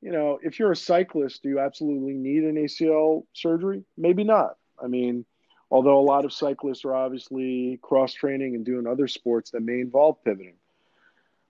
[0.00, 3.84] you know, if you're a cyclist, do you absolutely need an ACL surgery?
[3.96, 4.56] Maybe not.
[4.82, 5.24] I mean,
[5.70, 9.80] although a lot of cyclists are obviously cross training and doing other sports that may
[9.80, 10.54] involve pivoting.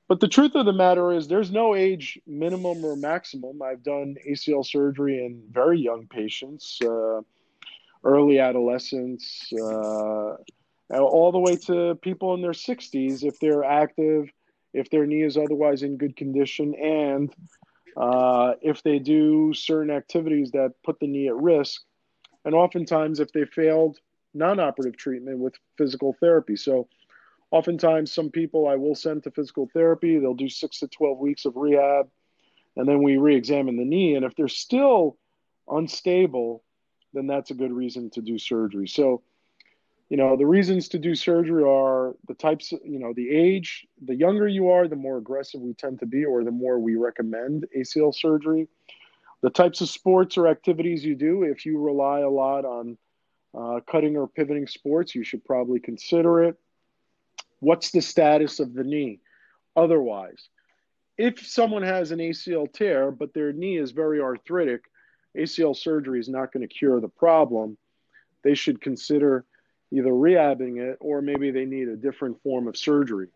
[0.09, 3.63] But the truth of the matter is, there's no age minimum or maximum.
[3.63, 7.21] I've done ACL surgery in very young patients, uh,
[8.03, 10.35] early adolescents, uh,
[10.99, 14.31] all the way to people in their 60s if they're active,
[14.73, 17.35] if their knee is otherwise in good condition, and
[17.97, 21.83] uh, if they do certain activities that put the knee at risk.
[22.45, 23.99] And oftentimes, if they failed
[24.33, 26.57] non operative treatment with physical therapy.
[26.57, 26.89] So,
[27.51, 30.19] Oftentimes, some people I will send to physical therapy.
[30.19, 32.09] They'll do six to 12 weeks of rehab,
[32.77, 34.15] and then we re examine the knee.
[34.15, 35.17] And if they're still
[35.69, 36.63] unstable,
[37.13, 38.87] then that's a good reason to do surgery.
[38.87, 39.23] So,
[40.11, 43.87] you know, the reasons to do surgery are the types, you know, the age.
[44.05, 46.97] The younger you are, the more aggressive we tend to be, or the more we
[46.97, 48.67] recommend ACL surgery.
[49.41, 52.99] The types of sports or activities you do, if you rely a lot on
[53.57, 56.59] uh, cutting or pivoting sports, you should probably consider it.
[57.61, 59.21] What's the status of the knee?
[59.77, 60.49] Otherwise,
[61.19, 64.83] if someone has an ACL tear, but their knee is very arthritic,
[65.39, 67.79] ACL surgery is not going to cure the problem.
[68.43, 69.45] They should consider
[69.93, 73.29] either rehabbing it or maybe they need a different form of surgery.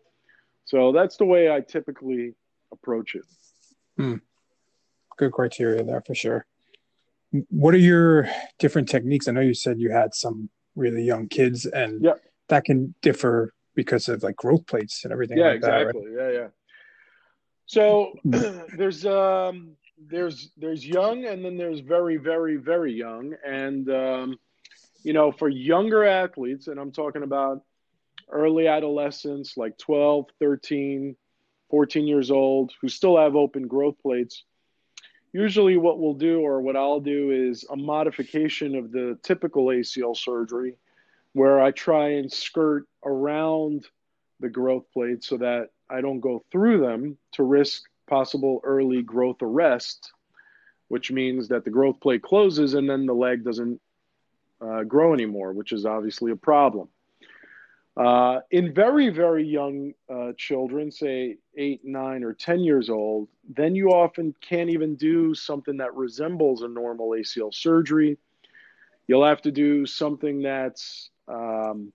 [0.65, 2.33] So that's the way I typically
[2.71, 3.25] approach it.
[3.97, 4.15] Hmm.
[5.17, 6.45] Good criteria there for sure.
[7.49, 9.27] What are your different techniques?
[9.27, 12.21] I know you said you had some really young kids, and yep.
[12.49, 16.33] that can differ because of like growth plates and everything yeah like exactly that, right?
[16.33, 16.47] yeah yeah
[17.65, 18.13] so
[18.77, 19.75] there's um
[20.07, 24.37] there's there's young and then there's very very very young and um
[25.05, 27.61] you know for younger athletes and i'm talking about
[28.29, 31.15] early adolescents like 12 13
[31.69, 34.43] 14 years old who still have open growth plates
[35.31, 40.17] usually what we'll do or what i'll do is a modification of the typical acl
[40.17, 40.75] surgery
[41.35, 43.85] where I try and skirt around
[44.39, 49.41] the growth plates so that I don't go through them to risk possible early growth
[49.41, 50.13] arrest,
[50.87, 53.81] which means that the growth plate closes and then the leg doesn't
[54.61, 56.87] uh, grow anymore, which is obviously a problem.
[57.97, 63.73] Uh, in very, very young uh, children, say eight, nine, or 10 years old, then
[63.73, 68.17] you often can't even do something that resembles a normal ACL surgery.
[69.07, 71.93] You'll have to do something that's um,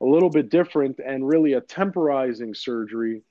[0.00, 3.22] a little bit different and really a temporizing surgery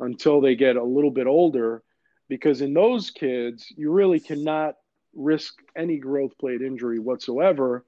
[0.00, 1.82] until they get a little bit older
[2.28, 4.74] because in those kids you really cannot
[5.14, 7.84] risk any growth plate injury whatsoever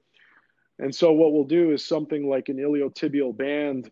[0.79, 3.91] and so what we'll do is something like an iliotibial band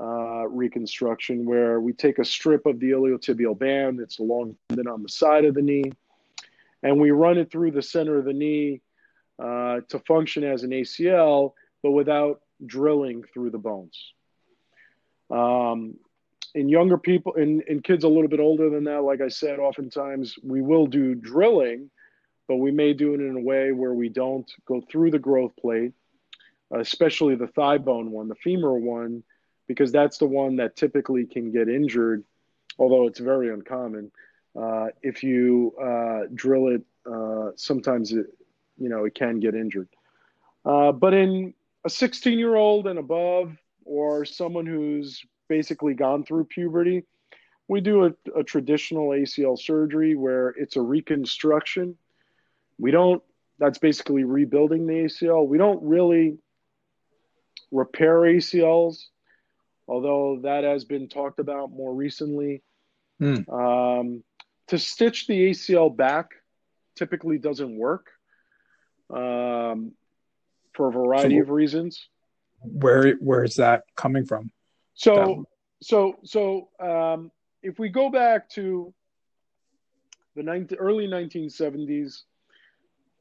[0.00, 4.88] uh, reconstruction where we take a strip of the iliotibial band it's a long tendon
[4.88, 5.90] on the side of the knee
[6.82, 8.80] and we run it through the center of the knee
[9.38, 11.52] uh, to function as an acl
[11.82, 14.12] but without drilling through the bones.
[15.30, 15.96] Um,
[16.54, 19.58] in younger people, in, in kids a little bit older than that, like I said,
[19.58, 21.90] oftentimes we will do drilling,
[22.48, 25.52] but we may do it in a way where we don't go through the growth
[25.60, 25.92] plate,
[26.72, 29.22] especially the thigh bone one, the femoral one,
[29.66, 32.24] because that's the one that typically can get injured,
[32.78, 34.10] although it's very uncommon.
[34.60, 38.26] Uh, if you uh, drill it, uh, sometimes it,
[38.78, 39.88] you know, it can get injured.
[40.64, 41.54] Uh, but in
[41.84, 47.04] a 16 year old and above, or someone who's basically gone through puberty,
[47.68, 51.96] we do a, a, traditional ACL surgery where it's a reconstruction.
[52.78, 53.22] We don't,
[53.58, 55.46] that's basically rebuilding the ACL.
[55.46, 56.38] We don't really
[57.70, 59.04] repair ACLs,
[59.86, 62.62] although that has been talked about more recently.
[63.20, 63.48] Mm.
[63.52, 64.24] Um,
[64.68, 66.30] to stitch the ACL back
[66.96, 68.06] typically doesn't work.
[69.10, 69.92] Um,
[70.72, 72.08] for a variety so, of reasons.
[72.60, 74.50] where where is that coming from?
[74.94, 75.86] So that...
[75.86, 77.30] so so um,
[77.62, 78.92] if we go back to
[80.36, 82.22] the 19, early 1970s,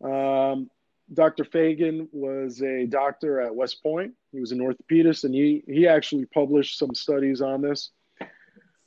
[0.04, 0.70] um,
[1.12, 1.44] Dr.
[1.44, 4.14] Feagin was a doctor at West Point.
[4.32, 7.92] He was an orthopedist, and he he actually published some studies on this.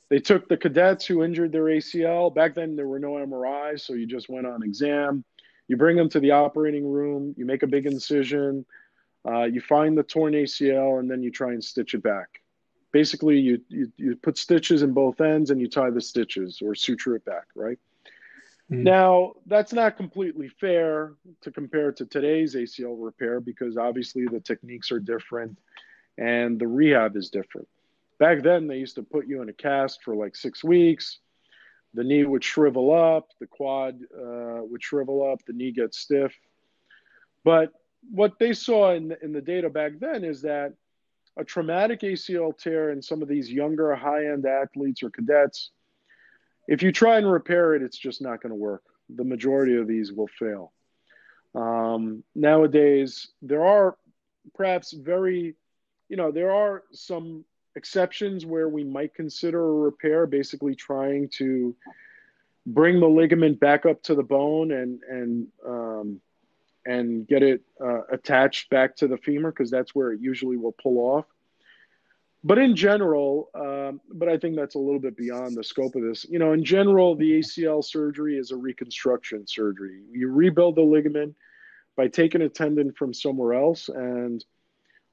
[0.09, 2.33] They took the cadets who injured their ACL.
[2.33, 5.23] Back then, there were no MRIs, so you just went on exam.
[5.67, 7.33] You bring them to the operating room.
[7.37, 8.65] You make a big incision.
[9.27, 12.41] Uh, you find the torn ACL, and then you try and stitch it back.
[12.91, 16.75] Basically, you, you you put stitches in both ends, and you tie the stitches or
[16.75, 17.45] suture it back.
[17.55, 17.79] Right.
[18.73, 18.83] Mm-hmm.
[18.83, 24.91] Now, that's not completely fair to compare to today's ACL repair because obviously the techniques
[24.91, 25.59] are different
[26.17, 27.67] and the rehab is different.
[28.19, 31.19] Back then, they used to put you in a cast for like six weeks.
[31.93, 36.33] The knee would shrivel up, the quad uh, would shrivel up, the knee gets stiff.
[37.43, 37.71] But
[38.09, 40.73] what they saw in the, in the data back then is that
[41.37, 45.71] a traumatic ACL tear in some of these younger high end athletes or cadets
[46.67, 48.83] if you try and repair it, it's just not going to work.
[49.13, 50.71] The majority of these will fail.
[51.55, 53.97] Um, nowadays, there are
[54.55, 55.55] perhaps very,
[56.09, 57.45] you know, there are some
[57.75, 61.75] exceptions where we might consider a repair, basically trying to
[62.65, 66.21] bring the ligament back up to the bone and and um,
[66.85, 70.75] and get it uh, attached back to the femur because that's where it usually will
[70.81, 71.25] pull off
[72.43, 76.03] but in general, um, but I think that's a little bit beyond the scope of
[76.03, 76.25] this.
[76.29, 80.01] You know, in general, the ACL surgery is a reconstruction surgery.
[80.11, 81.35] You rebuild the ligament
[81.95, 84.43] by taking a tendon from somewhere else, and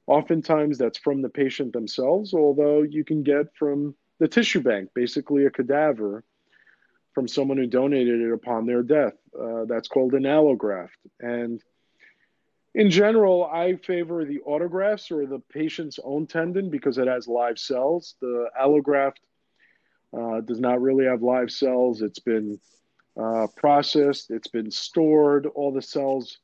[0.07, 5.45] oftentimes that's from the patient themselves, although you can get from the tissue bank, basically
[5.45, 6.23] a cadaver
[7.13, 9.13] from someone who donated it upon their death.
[9.39, 10.89] Uh, that's called an allograft.
[11.19, 11.61] And
[12.73, 17.59] in general, I favor the autografts or the patient's own tendon because it has live
[17.59, 18.15] cells.
[18.21, 19.17] The allograft
[20.17, 22.01] uh, does not really have live cells.
[22.01, 22.59] It's been
[23.21, 25.47] uh, processed, it's been stored.
[25.47, 26.37] All the cells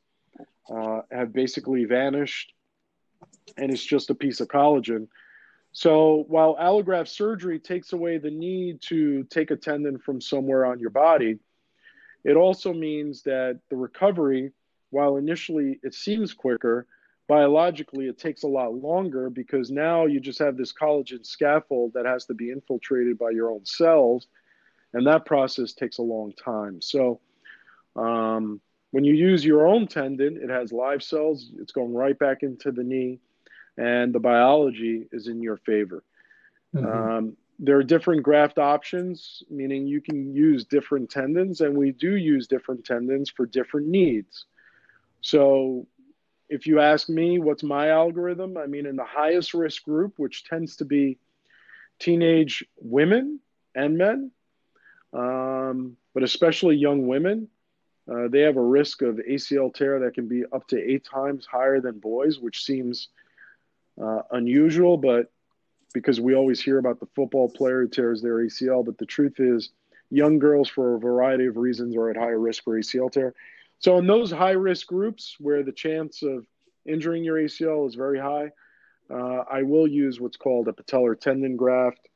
[0.70, 2.54] uh, have basically vanished,
[3.58, 5.08] and it's just a piece of collagen.
[5.72, 10.80] So while allograft surgery takes away the need to take a tendon from somewhere on
[10.80, 11.40] your body,
[12.26, 14.52] it also means that the recovery
[14.90, 16.88] while initially it seems quicker,
[17.28, 22.06] biologically it takes a lot longer because now you just have this collagen scaffold that
[22.06, 24.28] has to be infiltrated by your own cells,
[24.94, 26.82] and that process takes a long time.
[26.82, 27.20] So,
[27.96, 32.42] um, when you use your own tendon, it has live cells, it's going right back
[32.44, 33.20] into the knee,
[33.78, 36.04] and the biology is in your favor.
[36.74, 36.86] Mm-hmm.
[36.86, 42.16] Um, there are different graft options, meaning you can use different tendons, and we do
[42.16, 44.46] use different tendons for different needs.
[45.22, 45.88] So
[46.50, 50.46] if you ask me what's my algorithm, I mean, in the highest risk group, which
[50.46, 51.18] tends to be
[52.00, 53.40] teenage women
[53.76, 54.32] and men,
[55.14, 57.50] um, but especially young women,
[58.10, 61.46] uh, they have a risk of ACL tear that can be up to eight times
[61.46, 63.10] higher than boys, which seems
[64.02, 65.32] uh, unusual, but
[65.94, 69.40] because we always hear about the football player who tears their ACL, but the truth
[69.40, 69.70] is,
[70.10, 73.34] young girls, for a variety of reasons, are at higher risk for ACL tear.
[73.80, 76.46] So in those high risk groups where the chance of
[76.86, 78.52] injuring your ACL is very high,
[79.10, 82.10] uh, I will use what's called a patellar tendon graft,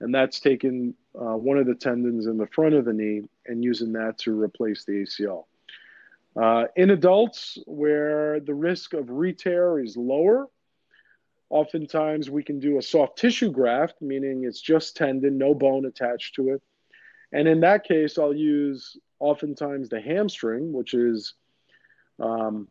[0.00, 3.62] and that's taking uh, one of the tendons in the front of the knee and
[3.62, 5.44] using that to replace the ACL.
[6.40, 10.48] Uh, in adults, where the risk of re-tear is lower,
[11.50, 16.36] oftentimes we can do a soft tissue graft, meaning it's just tendon, no bone attached
[16.36, 16.62] to it.
[17.32, 21.34] And in that case, I'll use oftentimes the hamstring, which is
[22.18, 22.68] um,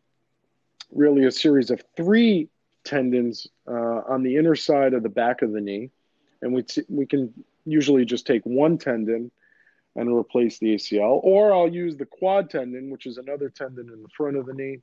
[0.91, 2.49] really a series of three
[2.83, 5.89] tendons uh, on the inner side of the back of the knee.
[6.41, 7.33] And we, t- we can
[7.65, 9.31] usually just take one tendon
[9.95, 14.01] and replace the ACL, or I'll use the quad tendon, which is another tendon in
[14.01, 14.79] the front of the knee.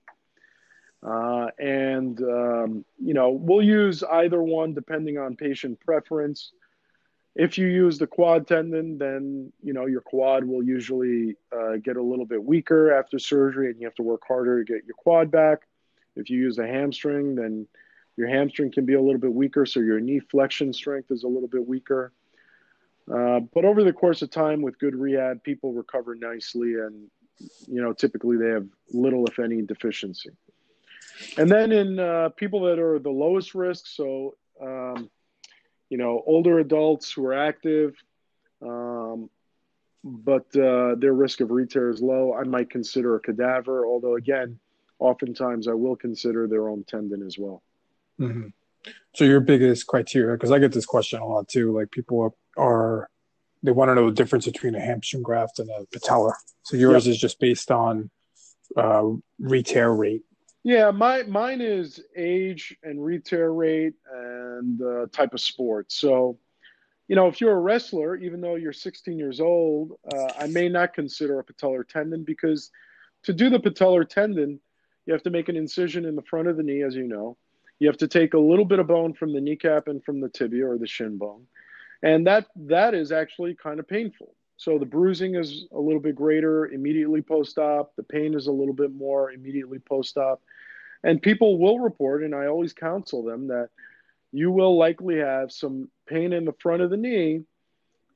[1.03, 6.53] Uh, and, um, you know, we'll use either one depending on patient preference.
[7.39, 11.99] If you use the quad tendon, then you know your quad will usually uh, get
[11.99, 14.95] a little bit weaker after surgery, and you have to work harder to get your
[14.95, 15.69] quad back.
[16.17, 17.67] If you use a hamstring, then
[18.17, 21.29] your hamstring can be a little bit weaker, so your knee flexion strength is a
[21.29, 22.15] little bit weaker.
[23.13, 27.11] Uh, but over the course of time, with good rehab, people recover nicely, and
[27.67, 30.31] you know typically they have little, if any, deficiency.
[31.37, 35.11] And then in uh, people that are the lowest risk, so um,
[35.89, 37.95] you know, older adults who are active,
[38.63, 39.31] um,
[40.05, 42.35] but uh, their risk of re-tear is low.
[42.35, 44.59] I might consider a cadaver, although again,
[44.99, 47.63] oftentimes I will consider their own tendon as well.
[48.21, 48.49] Mm-hmm.
[49.15, 51.77] So your biggest criteria, because I get this question a lot too.
[51.77, 53.11] Like people are, are
[53.63, 56.35] they want to know the difference between a hamstring graft and a patella.
[56.63, 57.13] So yours yep.
[57.13, 58.11] is just based on
[58.77, 59.05] uh,
[59.39, 60.23] re-tear rate.
[60.67, 65.93] Yeah, my mine is age and re-tear rate and uh, type of sport.
[65.93, 66.41] So,
[67.07, 70.69] you know, if you're a wrestler, even though you're 16 years old, uh, I may
[70.69, 72.73] not consider a patellar tendon because
[73.23, 74.59] to do the patellar tendon,
[75.07, 77.37] you have to make an incision in the front of the knee, as you know.
[77.79, 80.29] You have to take a little bit of bone from the kneecap and from the
[80.29, 81.47] tibia or the shin bone,
[82.03, 84.35] and that that is actually kind of painful.
[84.57, 87.95] So the bruising is a little bit greater immediately post-op.
[87.97, 90.41] The pain is a little bit more immediately post-op,
[91.05, 93.69] and people will report, and I always counsel them that
[94.33, 97.43] you will likely have some pain in the front of the knee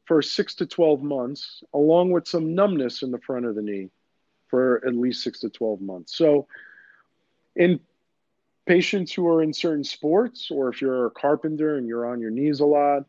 [0.06, 3.90] for six to 12 months, along with some numbness in the front of the knee
[4.48, 6.16] for at least six to 12 months.
[6.16, 6.48] So,
[7.54, 7.80] in
[8.66, 12.30] patients who are in certain sports, or if you're a carpenter and you're on your
[12.30, 13.04] knees a lot,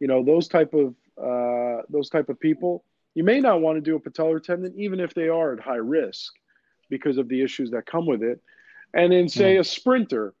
[0.00, 3.80] you know those type of uh, those type of people, you may not want to
[3.80, 6.32] do a patellar tendon, even if they are at high risk
[6.88, 8.40] because of the issues that come with it.
[8.94, 9.60] And in say mm.
[9.60, 10.34] a sprinter,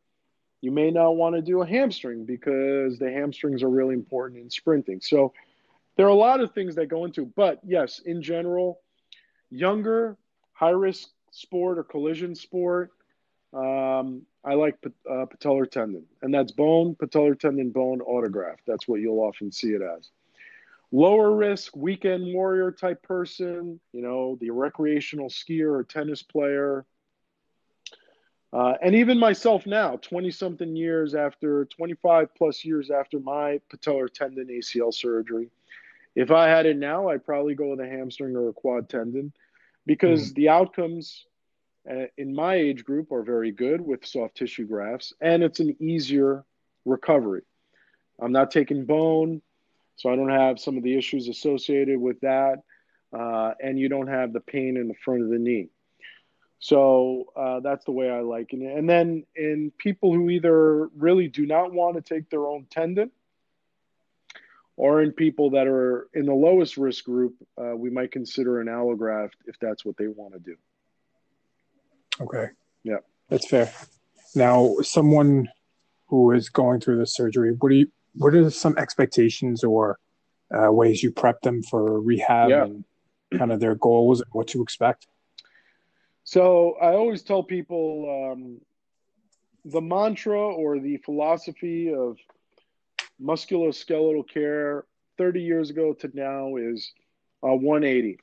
[0.60, 4.50] you may not want to do a hamstring because the hamstrings are really important in
[4.50, 5.00] sprinting.
[5.00, 5.32] So
[5.96, 8.80] there are a lot of things that go into, but yes, in general,
[9.50, 10.16] younger,
[10.52, 12.90] high risk sport or collision sport,
[13.52, 18.58] um, I like uh, patellar tendon, and that's bone, patellar tendon, bone autograft.
[18.66, 20.08] That's what you'll often see it as.
[20.92, 26.84] Lower risk, weekend warrior type person, you know, the recreational skier or tennis player.
[28.52, 34.12] Uh, and even myself now, 20 something years after, 25 plus years after my patellar
[34.12, 35.48] tendon ACL surgery,
[36.16, 39.32] if I had it now, I'd probably go with a hamstring or a quad tendon
[39.86, 40.34] because mm-hmm.
[40.34, 41.24] the outcomes
[41.88, 45.76] uh, in my age group are very good with soft tissue grafts, and it's an
[45.80, 46.44] easier
[46.84, 47.42] recovery.
[48.20, 49.40] I'm not taking bone,
[50.00, 52.62] so I don't have some of the issues associated with that,
[53.12, 55.68] uh, and you don't have the pain in the front of the knee.
[56.58, 58.60] So uh, that's the way I like it.
[58.62, 63.10] And then in people who either really do not want to take their own tendon,
[64.74, 68.68] or in people that are in the lowest risk group, uh, we might consider an
[68.68, 70.56] allograft if that's what they want to do.
[72.22, 72.46] Okay.
[72.84, 73.00] Yeah.
[73.28, 73.70] That's fair.
[74.34, 75.50] Now, someone
[76.06, 79.98] who is going through this surgery, what do you what are some expectations or
[80.54, 82.64] uh, ways you prep them for rehab yeah.
[82.64, 82.84] and
[83.36, 85.06] kind of their goals and what to expect?
[86.24, 88.60] So I always tell people um,
[89.64, 92.18] the mantra or the philosophy of
[93.22, 94.84] musculoskeletal care
[95.18, 96.92] 30 years ago to now is
[97.42, 98.18] uh, 180.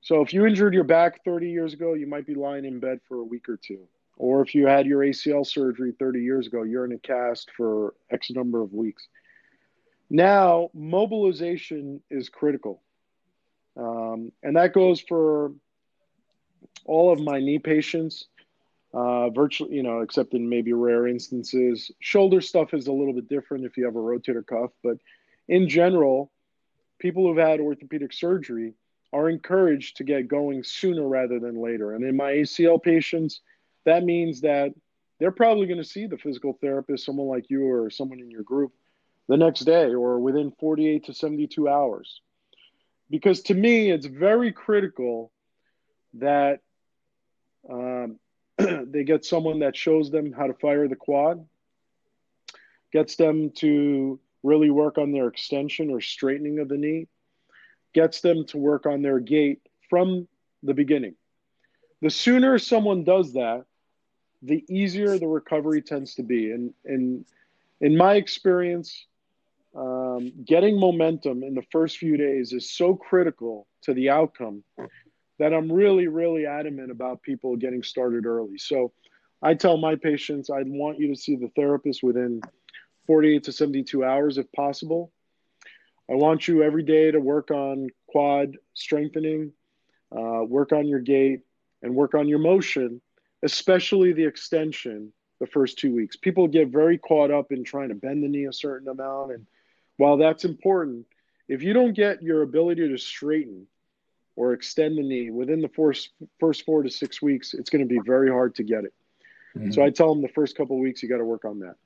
[0.00, 3.00] So if you injured your back 30 years ago, you might be lying in bed
[3.06, 3.86] for a week or two.
[4.20, 7.94] Or if you had your ACL surgery 30 years ago, you're in a cast for
[8.10, 9.08] X number of weeks.
[10.10, 12.82] Now, mobilization is critical.
[13.78, 15.52] Um, and that goes for
[16.84, 18.26] all of my knee patients,
[18.92, 21.90] uh, virtually, you know, except in maybe rare instances.
[22.00, 24.98] Shoulder stuff is a little bit different if you have a rotator cuff, but
[25.48, 26.30] in general,
[26.98, 28.74] people who've had orthopedic surgery
[29.14, 31.94] are encouraged to get going sooner rather than later.
[31.94, 33.40] And in my ACL patients,
[33.84, 34.72] that means that
[35.18, 38.42] they're probably going to see the physical therapist, someone like you or someone in your
[38.42, 38.72] group,
[39.28, 42.20] the next day or within 48 to 72 hours.
[43.10, 45.30] Because to me, it's very critical
[46.14, 46.60] that
[47.68, 48.18] um,
[48.58, 51.46] they get someone that shows them how to fire the quad,
[52.92, 57.06] gets them to really work on their extension or straightening of the knee,
[57.92, 60.26] gets them to work on their gait from
[60.62, 61.14] the beginning.
[62.02, 63.64] The sooner someone does that,
[64.42, 66.52] the easier the recovery tends to be.
[66.52, 67.24] And,
[67.82, 69.06] in my experience,
[69.74, 74.62] um, getting momentum in the first few days is so critical to the outcome
[75.38, 78.58] that I'm really, really adamant about people getting started early.
[78.58, 78.92] So
[79.42, 82.42] I tell my patients I'd want you to see the therapist within
[83.06, 85.12] 48 to 72 hours if possible.
[86.10, 89.52] I want you every day to work on quad strengthening,
[90.14, 91.40] uh, work on your gait,
[91.82, 93.00] and work on your motion,
[93.42, 96.16] especially the extension the first two weeks.
[96.16, 99.32] People get very caught up in trying to bend the knee a certain amount.
[99.32, 99.46] And
[99.96, 101.06] while that's important,
[101.48, 103.66] if you don't get your ability to straighten
[104.36, 107.88] or extend the knee within the first, first four to six weeks, it's going to
[107.88, 108.92] be very hard to get it.
[109.56, 109.72] Mm-hmm.
[109.72, 111.76] So I tell them the first couple of weeks, you got to work on that.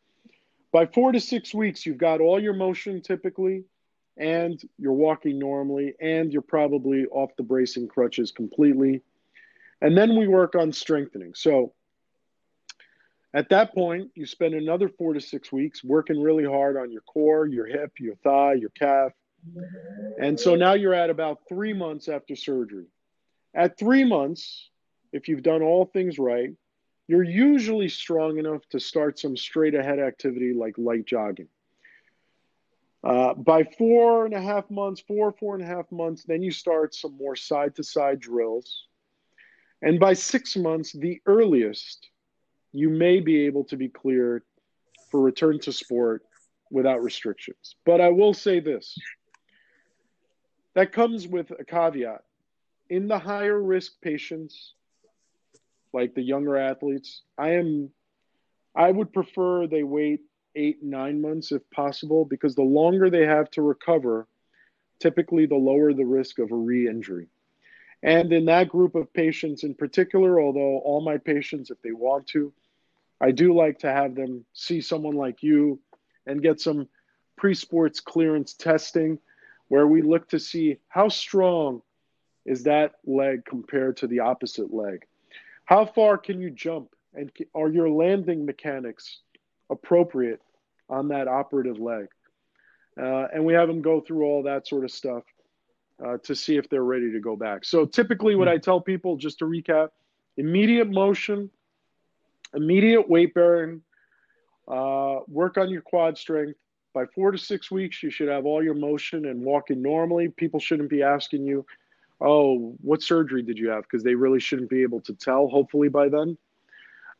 [0.72, 3.64] By four to six weeks, you've got all your motion typically
[4.16, 9.02] and you're walking normally, and you're probably off the bracing crutches completely.
[9.84, 11.34] And then we work on strengthening.
[11.36, 11.74] So,
[13.34, 17.02] At that point, you spend another four to six weeks working really hard on your
[17.02, 19.12] core, your hip, your thigh, your calf.
[20.20, 22.86] And so now you're at about three months after surgery.
[23.54, 24.70] At three months,
[25.12, 26.50] if you've done all things right,
[27.08, 31.48] you're usually strong enough to start some straight ahead activity like light jogging.
[33.04, 36.52] Uh, by four and a half months, four, four and a half months, then you
[36.52, 38.86] start some more side to side drills.
[39.82, 42.08] And by six months, the earliest,
[42.72, 44.42] you may be able to be cleared
[45.10, 46.22] for return to sport
[46.70, 47.76] without restrictions.
[47.84, 48.96] But I will say this
[50.74, 52.22] that comes with a caveat.
[52.90, 54.74] In the higher risk patients,
[55.92, 57.90] like the younger athletes, I am
[58.74, 60.20] I would prefer they wait
[60.56, 64.26] eight, nine months if possible, because the longer they have to recover,
[65.00, 67.28] typically the lower the risk of a re injury.
[68.04, 72.26] And in that group of patients in particular, although all my patients, if they want
[72.28, 72.52] to,
[73.18, 75.80] I do like to have them see someone like you
[76.26, 76.86] and get some
[77.36, 79.18] pre sports clearance testing
[79.68, 81.80] where we look to see how strong
[82.44, 85.06] is that leg compared to the opposite leg.
[85.64, 86.90] How far can you jump?
[87.14, 89.20] And are your landing mechanics
[89.70, 90.42] appropriate
[90.90, 92.08] on that operative leg?
[93.00, 95.24] Uh, and we have them go through all that sort of stuff
[96.02, 97.64] uh, to see if they're ready to go back.
[97.64, 99.90] So typically, what I tell people, just to recap,
[100.36, 101.50] immediate motion,
[102.54, 103.82] immediate weight bearing,
[104.66, 106.58] uh, work on your quad strength.
[106.92, 110.28] By four to six weeks, you should have all your motion and walking normally.
[110.28, 111.66] People shouldn't be asking you,
[112.20, 115.48] "Oh, what surgery did you have?" Because they really shouldn't be able to tell.
[115.48, 116.38] Hopefully, by then.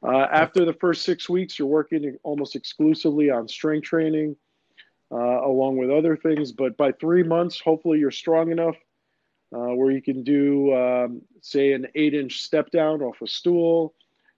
[0.03, 4.37] Uh, after the first six weeks, you're working almost exclusively on strength training,
[5.11, 6.53] along with other things.
[6.53, 8.77] But by three months, hopefully, you're strong enough
[9.55, 13.95] uh, where you can do, um, say, an eight inch step down off a stool,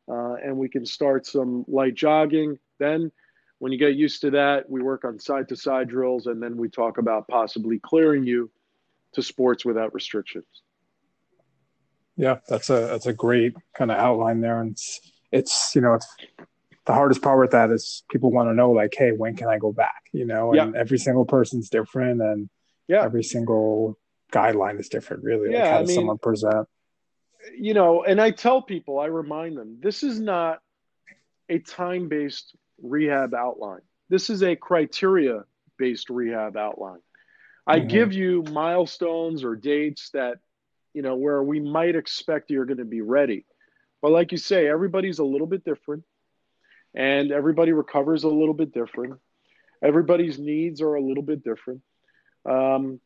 [0.09, 2.59] uh, and we can start some light jogging.
[2.79, 3.11] Then,
[3.59, 6.57] when you get used to that, we work on side to side drills, and then
[6.57, 8.51] we talk about possibly clearing you
[9.15, 10.45] to sports without restrictions.
[12.17, 15.01] Yeah, that's a that's a great kind of outline there, and it's,
[15.33, 16.07] it's you know it's
[16.87, 19.59] the hardest part with that is people want to know like, hey, when can I
[19.59, 20.05] go back?
[20.13, 20.81] You know, and yeah.
[20.81, 22.49] every single person's different, and
[22.89, 23.99] yeah, every single
[24.33, 25.25] guideline is different.
[25.25, 26.69] Really, yeah, like how I does mean, someone present?
[27.59, 30.61] You know, and I tell people, I remind them, this is not
[31.49, 33.83] a time-based rehab outline.
[34.09, 37.01] This is a criteria-based rehab outline.
[37.67, 37.89] I mm-hmm.
[37.89, 40.39] give you milestones or dates that,
[40.95, 43.45] you know, where we might expect you're going to be ready.
[44.03, 46.05] But like you say, everybody's a little bit different
[46.97, 49.21] and everybody recovers a little bit different.
[49.83, 51.83] Everybody's needs are a little bit different.
[52.47, 53.01] Um,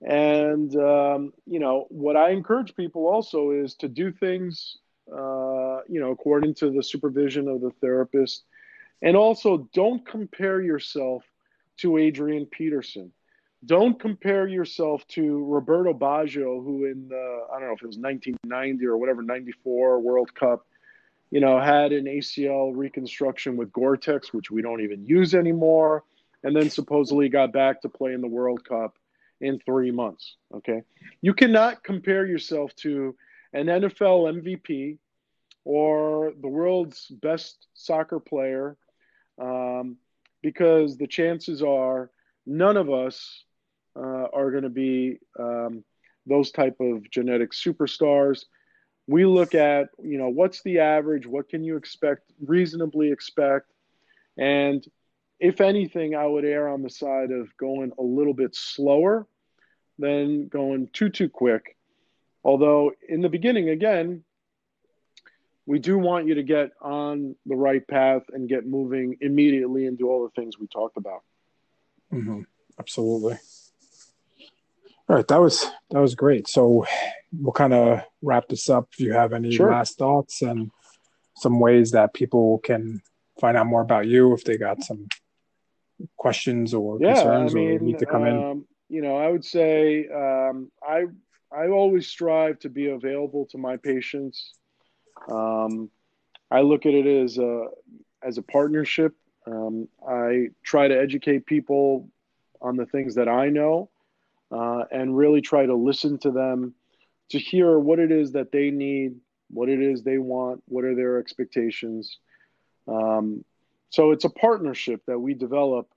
[0.00, 4.78] and, um, you know, what I encourage people also is to do things,
[5.10, 8.44] uh, you know, according to the supervision of the therapist.
[9.02, 11.24] And also, don't compare yourself
[11.78, 13.12] to Adrian Peterson.
[13.66, 18.86] Don't compare yourself to Roberto Baggio, who in I don't know if it was 1990
[18.86, 20.66] or whatever, 94 World Cup,
[21.34, 26.04] you know, had an ACL reconstruction with Gore-Tex, which we don't even use anymore,
[26.44, 28.96] and then supposedly got back to play in the World Cup
[29.40, 30.36] in three months.
[30.54, 30.82] Okay,
[31.22, 33.16] you cannot compare yourself to
[33.52, 34.98] an NFL MVP
[35.64, 38.76] or the world's best soccer player,
[39.36, 39.96] um,
[40.40, 42.12] because the chances are
[42.46, 43.42] none of us
[43.96, 45.82] uh, are going to be um,
[46.26, 48.44] those type of genetic superstars
[49.06, 53.70] we look at you know what's the average what can you expect reasonably expect?
[54.36, 54.84] And
[55.40, 59.26] if anything i would err on the side of going a little bit slower
[59.98, 61.76] than going too too quick.
[62.42, 64.24] Although in the beginning again
[65.66, 69.96] we do want you to get on the right path and get moving immediately and
[69.96, 71.22] do all the things we talked about.
[72.12, 72.42] Mm-hmm.
[72.78, 73.38] absolutely
[75.08, 76.48] all right, that was that was great.
[76.48, 76.86] So
[77.32, 78.88] we'll kind of wrap this up.
[78.92, 79.70] If you have any sure.
[79.70, 80.70] last thoughts and
[81.36, 83.02] some ways that people can
[83.40, 85.08] find out more about you, if they got some
[86.16, 88.64] questions or yeah, concerns I mean, or need to come um, in.
[88.88, 91.04] You know, I would say um, I
[91.52, 94.54] I always strive to be available to my patients.
[95.28, 95.90] Um,
[96.50, 97.66] I look at it as a
[98.22, 99.14] as a partnership.
[99.46, 102.08] Um, I try to educate people
[102.62, 103.90] on the things that I know
[104.54, 106.74] uh, and really try to listen to them
[107.30, 109.16] to hear what it is that they need,
[109.50, 112.18] what it is they want, what are their expectations.
[112.86, 113.44] Um,
[113.90, 115.88] so it's a partnership that we develop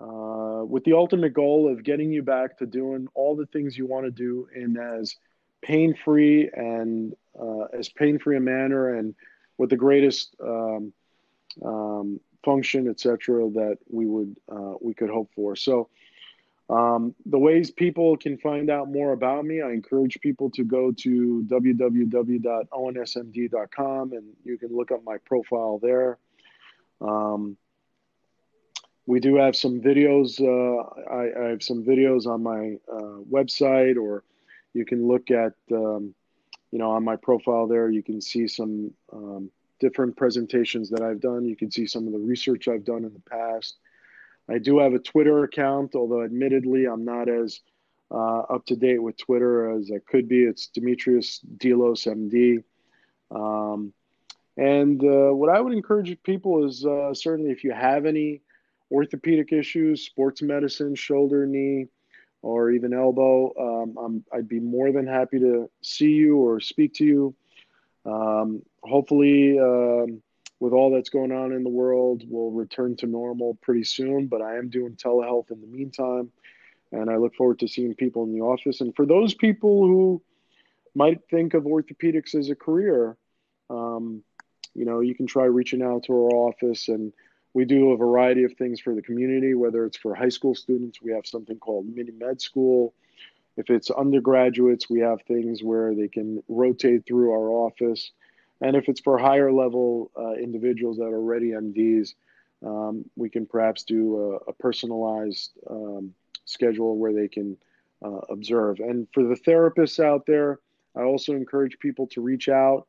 [0.00, 3.86] uh, with the ultimate goal of getting you back to doing all the things you
[3.86, 5.16] want to do in as
[5.60, 9.14] pain free and uh, as pain free a manner and
[9.58, 10.92] with the greatest um,
[11.64, 15.54] um, function, etc., that we would uh, we could hope for.
[15.54, 15.90] So.
[16.70, 20.92] Um, the ways people can find out more about me, I encourage people to go
[20.92, 26.18] to www.onsmd.com and you can look up my profile there.
[27.02, 27.58] Um,
[29.06, 30.40] we do have some videos.
[30.40, 34.24] Uh, I, I, have some videos on my uh, website, or
[34.72, 36.14] you can look at, um,
[36.70, 37.90] you know, on my profile there.
[37.90, 41.44] You can see some um, different presentations that I've done.
[41.44, 43.76] You can see some of the research I've done in the past.
[44.48, 47.60] I do have a Twitter account, although admittedly I'm not as
[48.10, 50.44] uh, up to date with Twitter as I could be.
[50.44, 52.62] It's Demetris Delos MD.
[53.30, 53.92] Um,
[54.56, 58.42] and uh, what I would encourage people is uh, certainly if you have any
[58.90, 61.86] orthopedic issues, sports medicine, shoulder, knee,
[62.42, 66.92] or even elbow, um, i would be more than happy to see you or speak
[66.94, 67.34] to you.
[68.04, 70.22] Um, hopefully, um,
[70.64, 74.28] with all that's going on in the world, we'll return to normal pretty soon.
[74.28, 76.32] But I am doing telehealth in the meantime,
[76.90, 78.80] and I look forward to seeing people in the office.
[78.80, 80.22] And for those people who
[80.94, 83.14] might think of orthopedics as a career,
[83.68, 84.22] um,
[84.72, 87.12] you know, you can try reaching out to our office and
[87.52, 91.02] we do a variety of things for the community, whether it's for high school students,
[91.02, 92.94] we have something called mini med school.
[93.58, 98.12] If it's undergraduates, we have things where they can rotate through our office.
[98.64, 102.14] And if it's for higher level uh, individuals that are already MDs,
[102.64, 106.14] um, we can perhaps do a, a personalized um,
[106.46, 107.58] schedule where they can
[108.02, 108.78] uh, observe.
[108.80, 110.60] And for the therapists out there,
[110.96, 112.86] I also encourage people to reach out.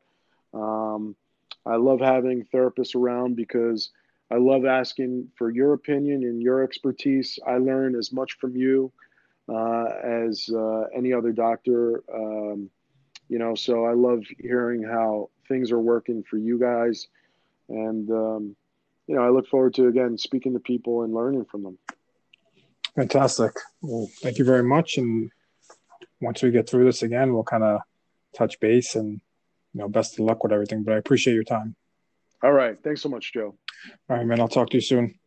[0.54, 1.14] Um,
[1.66, 3.90] I love having therapists around because
[4.32, 7.38] I love asking for your opinion and your expertise.
[7.46, 8.94] I learn as much from you
[9.50, 12.02] uh, as uh, any other doctor.
[12.14, 12.70] Um,
[13.28, 17.08] you know, so I love hearing how things are working for you guys,
[17.70, 18.56] and um,
[19.08, 21.78] you know, I look forward to again speaking to people and learning from them.
[22.96, 23.52] Fantastic.
[23.82, 24.98] Well, thank you very much.
[24.98, 25.30] And
[26.22, 27.82] once we get through this again, we'll kind of
[28.36, 29.20] touch base and
[29.74, 30.84] you know, best of luck with everything.
[30.84, 31.76] But I appreciate your time.
[32.42, 32.78] All right.
[32.82, 33.56] Thanks so much, Joe.
[34.10, 34.40] All right, man.
[34.40, 35.20] I'll talk to you soon.